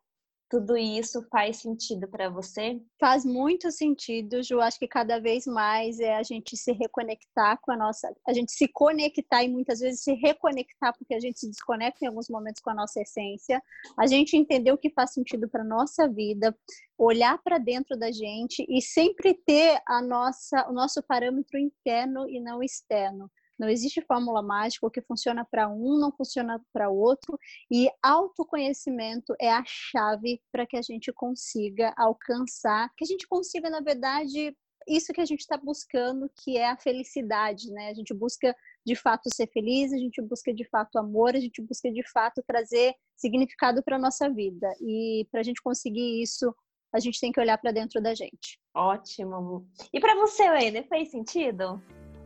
tudo 0.55 0.77
isso 0.77 1.21
faz 1.29 1.57
sentido 1.57 2.07
para 2.07 2.29
você? 2.29 2.81
Faz 2.97 3.25
muito 3.25 3.69
sentido, 3.71 4.41
Ju. 4.41 4.61
Acho 4.61 4.79
que 4.79 4.87
cada 4.87 5.19
vez 5.19 5.45
mais 5.45 5.99
é 5.99 6.15
a 6.15 6.23
gente 6.23 6.55
se 6.55 6.71
reconectar 6.71 7.59
com 7.61 7.73
a 7.73 7.77
nossa, 7.77 8.15
a 8.25 8.31
gente 8.31 8.53
se 8.53 8.65
conectar 8.69 9.43
e 9.43 9.49
muitas 9.49 9.81
vezes 9.81 10.01
se 10.01 10.13
reconectar 10.13 10.97
porque 10.97 11.13
a 11.13 11.19
gente 11.19 11.41
se 11.41 11.49
desconecta 11.49 12.05
em 12.05 12.07
alguns 12.07 12.29
momentos 12.29 12.61
com 12.61 12.69
a 12.69 12.73
nossa 12.73 13.01
essência. 13.01 13.61
A 13.99 14.07
gente 14.07 14.37
entender 14.37 14.71
o 14.71 14.77
que 14.77 14.89
faz 14.89 15.11
sentido 15.11 15.49
para 15.49 15.61
nossa 15.61 16.07
vida, 16.07 16.57
olhar 16.97 17.37
para 17.43 17.57
dentro 17.57 17.97
da 17.97 18.09
gente 18.09 18.65
e 18.69 18.81
sempre 18.81 19.33
ter 19.33 19.81
a 19.85 20.01
nossa, 20.01 20.69
o 20.69 20.71
nosso 20.71 21.03
parâmetro 21.03 21.59
interno 21.59 22.29
e 22.29 22.39
não 22.39 22.63
externo. 22.63 23.29
Não 23.57 23.69
existe 23.69 24.01
fórmula 24.01 24.41
mágica, 24.41 24.85
o 24.85 24.91
que 24.91 25.01
funciona 25.01 25.45
para 25.45 25.67
um 25.69 25.97
não 25.97 26.11
funciona 26.11 26.61
para 26.73 26.89
outro, 26.89 27.39
e 27.71 27.89
autoconhecimento 28.03 29.33
é 29.39 29.51
a 29.51 29.63
chave 29.65 30.41
para 30.51 30.65
que 30.65 30.77
a 30.77 30.81
gente 30.81 31.11
consiga 31.13 31.93
alcançar, 31.97 32.89
que 32.97 33.03
a 33.03 33.07
gente 33.07 33.27
consiga, 33.27 33.69
na 33.69 33.79
verdade, 33.79 34.55
isso 34.87 35.11
que 35.13 35.21
a 35.21 35.25
gente 35.25 35.39
está 35.39 35.57
buscando, 35.57 36.29
que 36.43 36.57
é 36.57 36.69
a 36.69 36.77
felicidade, 36.77 37.71
né? 37.71 37.89
A 37.89 37.93
gente 37.93 38.13
busca 38.13 38.55
de 38.85 38.95
fato 38.95 39.29
ser 39.33 39.47
feliz, 39.47 39.91
a 39.91 39.97
gente 39.97 40.21
busca 40.21 40.53
de 40.53 40.63
fato 40.69 40.97
amor, 40.97 41.35
a 41.35 41.39
gente 41.39 41.61
busca 41.61 41.91
de 41.91 42.03
fato 42.11 42.43
trazer 42.45 42.93
significado 43.15 43.83
para 43.83 43.97
nossa 43.97 44.29
vida. 44.29 44.71
E 44.79 45.27
para 45.31 45.39
a 45.39 45.43
gente 45.43 45.61
conseguir 45.61 46.21
isso, 46.21 46.53
a 46.93 46.99
gente 46.99 47.19
tem 47.19 47.31
que 47.31 47.39
olhar 47.39 47.57
para 47.57 47.71
dentro 47.71 48.01
da 48.01 48.13
gente. 48.13 48.59
Ótimo. 48.75 49.67
E 49.91 49.99
para 49.99 50.15
você, 50.15 50.49
Wender, 50.49 50.87
fez 50.87 51.09
sentido? 51.09 51.81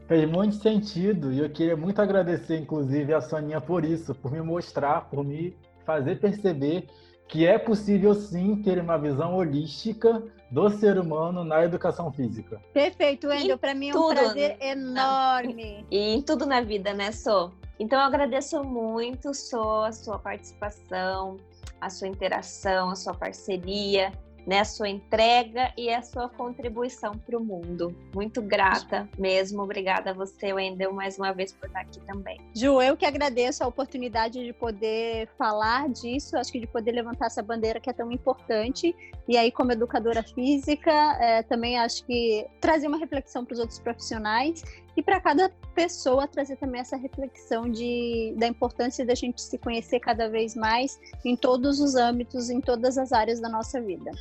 Fez 0.10 0.28
muito 0.28 0.56
sentido 0.56 1.32
e 1.32 1.38
eu 1.38 1.48
queria 1.52 1.78
muito 1.78 2.02
agradecer, 2.02 2.58
inclusive, 2.58 3.14
a 3.14 3.22
Soninha 3.22 3.62
por 3.62 3.86
isso, 3.86 4.16
por 4.16 4.32
me 4.32 4.42
mostrar, 4.42 5.02
por 5.02 5.24
me 5.24 5.56
fazer 5.86 6.20
perceber 6.20 6.88
que 7.28 7.46
é 7.46 7.60
possível 7.60 8.16
sim 8.16 8.56
ter 8.64 8.80
uma 8.80 8.98
visão 8.98 9.36
holística 9.36 10.24
do 10.50 10.68
ser 10.72 10.98
humano 10.98 11.44
na 11.44 11.64
educação 11.64 12.12
física. 12.12 12.60
Perfeito, 12.74 13.28
Wendel. 13.28 13.60
Para 13.60 13.76
mim 13.76 13.90
é 13.90 13.92
um 13.92 14.02
tudo, 14.02 14.16
prazer 14.16 14.58
né? 14.58 14.72
enorme. 14.72 15.86
E 15.92 16.16
em 16.16 16.24
tudo 16.24 16.44
na 16.48 16.62
vida, 16.62 16.92
né, 16.92 17.12
Sô? 17.12 17.52
Então 17.80 18.00
eu 18.00 18.06
agradeço 18.06 18.64
muito, 18.64 19.32
Sô, 19.36 19.84
a 19.84 19.92
sua 19.92 20.18
participação, 20.18 21.38
a 21.80 21.88
sua 21.88 22.08
interação, 22.08 22.90
a 22.90 22.96
sua 22.96 23.14
parceria 23.14 24.12
né, 24.46 24.64
sua 24.64 24.90
entrega 24.90 25.72
e 25.78 25.90
a 25.90 26.02
sua 26.02 26.30
contribuição 26.30 27.14
para 27.18 27.38
o 27.38 27.44
mundo. 27.44 27.96
Muito 28.14 28.42
grata 28.42 29.08
mesmo. 29.18 29.62
Obrigada 29.62 30.12
a 30.12 30.14
você, 30.14 30.54
Wendel, 30.54 30.94
mais 30.94 31.18
uma 31.18 31.32
vez 31.32 31.52
por 31.52 31.68
estar 31.68 31.82
aqui 31.82 32.00
também. 32.02 32.40
Ju, 32.56 32.82
eu 32.82 32.98
que 32.98 33.06
agradeço 33.06 33.64
a 33.64 33.68
oportunidade 33.68 34.44
de 34.44 34.54
poder 34.54 35.30
falar 35.38 35.90
disso, 35.90 36.38
acho 36.38 36.52
que 36.52 36.60
de 36.60 36.68
poder 36.68 36.92
levantar 36.92 37.28
essa 37.28 37.42
bandeira 37.42 37.80
que 37.80 37.90
é 37.90 37.94
tão 37.94 38.12
importante. 38.12 38.96
E 39.28 39.38
aí, 39.38 39.52
como 39.52 39.72
educadora 39.72 40.24
física, 40.24 40.92
é, 41.20 41.44
também 41.44 41.78
acho 41.78 42.04
que 42.06 42.48
trazer 42.60 42.88
uma 42.88 42.98
reflexão 42.98 43.46
para 43.46 43.54
os 43.54 43.60
outros 43.60 43.80
profissionais 43.80 44.64
e 45.00 45.02
para 45.02 45.18
cada 45.22 45.50
pessoa 45.74 46.28
trazer 46.28 46.58
também 46.58 46.82
essa 46.82 46.98
reflexão 46.98 47.70
de, 47.70 48.36
da 48.38 48.46
importância 48.46 49.06
da 49.06 49.16
gente 49.16 49.42
se 49.42 49.58
conhecer 49.58 50.02
cada 50.02 50.28
vez 50.28 50.58
mais 50.58 51.00
em 51.24 51.38
todos 51.38 51.80
os 51.80 51.96
âmbitos, 51.96 52.50
em 52.50 52.60
todas 52.60 52.98
as 52.98 53.14
áreas 53.14 53.40
da 53.40 53.48
nossa 53.48 53.80
vida. 53.80 54.12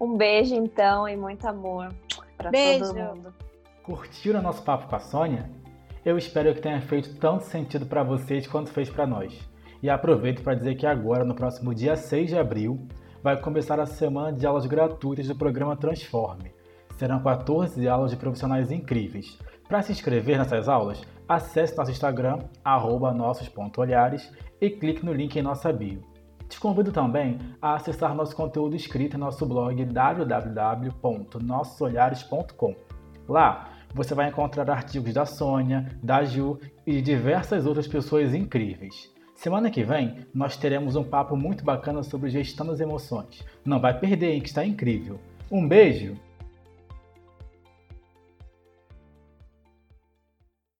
Um 0.00 0.16
beijo 0.16 0.56
então 0.56 1.08
e 1.08 1.16
muito 1.16 1.46
amor 1.46 1.94
para 2.36 2.50
todo 2.50 2.94
mundo. 2.96 3.34
Curtiram 3.84 4.42
nosso 4.42 4.64
papo 4.64 4.88
com 4.88 4.96
a 4.96 4.98
Sônia? 4.98 5.48
Eu 6.04 6.18
espero 6.18 6.52
que 6.52 6.60
tenha 6.60 6.82
feito 6.82 7.14
tanto 7.20 7.44
sentido 7.44 7.86
para 7.86 8.02
vocês 8.02 8.48
quanto 8.48 8.72
fez 8.72 8.90
para 8.90 9.06
nós. 9.06 9.32
E 9.80 9.88
aproveito 9.88 10.42
para 10.42 10.56
dizer 10.56 10.74
que 10.74 10.88
agora, 10.88 11.24
no 11.24 11.36
próximo 11.36 11.72
dia 11.72 11.94
6 11.94 12.30
de 12.30 12.36
abril, 12.36 12.84
vai 13.22 13.40
começar 13.40 13.78
a 13.78 13.86
semana 13.86 14.36
de 14.36 14.44
aulas 14.44 14.66
gratuitas 14.66 15.28
do 15.28 15.36
programa 15.36 15.76
Transforme. 15.76 16.52
Serão 16.98 17.22
14 17.22 17.86
aulas 17.86 18.10
de 18.10 18.16
profissionais 18.16 18.72
incríveis 18.72 19.38
para 19.68 19.82
se 19.82 19.92
inscrever 19.92 20.38
nessas 20.38 20.68
aulas, 20.68 21.02
acesse 21.28 21.76
nosso 21.76 21.90
Instagram, 21.90 22.38
nossos.olhares 23.14 24.32
e 24.60 24.70
clique 24.70 25.04
no 25.04 25.12
link 25.12 25.36
em 25.36 25.42
nossa 25.42 25.72
bio. 25.72 26.02
Te 26.48 26.60
convido 26.60 26.92
também 26.92 27.40
a 27.60 27.74
acessar 27.74 28.14
nosso 28.14 28.36
conteúdo 28.36 28.76
escrito 28.76 29.16
em 29.16 29.20
nosso 29.20 29.44
blog 29.44 29.84
www.nossosolhares.com. 29.84 32.76
Lá 33.28 33.70
você 33.92 34.14
vai 34.14 34.28
encontrar 34.28 34.70
artigos 34.70 35.12
da 35.12 35.26
Sônia, 35.26 35.98
da 36.02 36.22
Ju 36.22 36.60
e 36.86 36.92
de 36.92 37.02
diversas 37.02 37.66
outras 37.66 37.88
pessoas 37.88 38.34
incríveis. 38.34 39.12
Semana 39.34 39.70
que 39.70 39.82
vem 39.82 40.24
nós 40.32 40.56
teremos 40.56 40.94
um 40.96 41.04
papo 41.04 41.36
muito 41.36 41.62
bacana 41.64 42.02
sobre 42.02 42.30
gestão 42.30 42.66
das 42.66 42.80
emoções. 42.80 43.44
Não 43.64 43.80
vai 43.80 43.98
perder, 43.98 44.32
hein, 44.32 44.40
que 44.40 44.48
está 44.48 44.64
incrível. 44.64 45.18
Um 45.50 45.66
beijo 45.66 46.16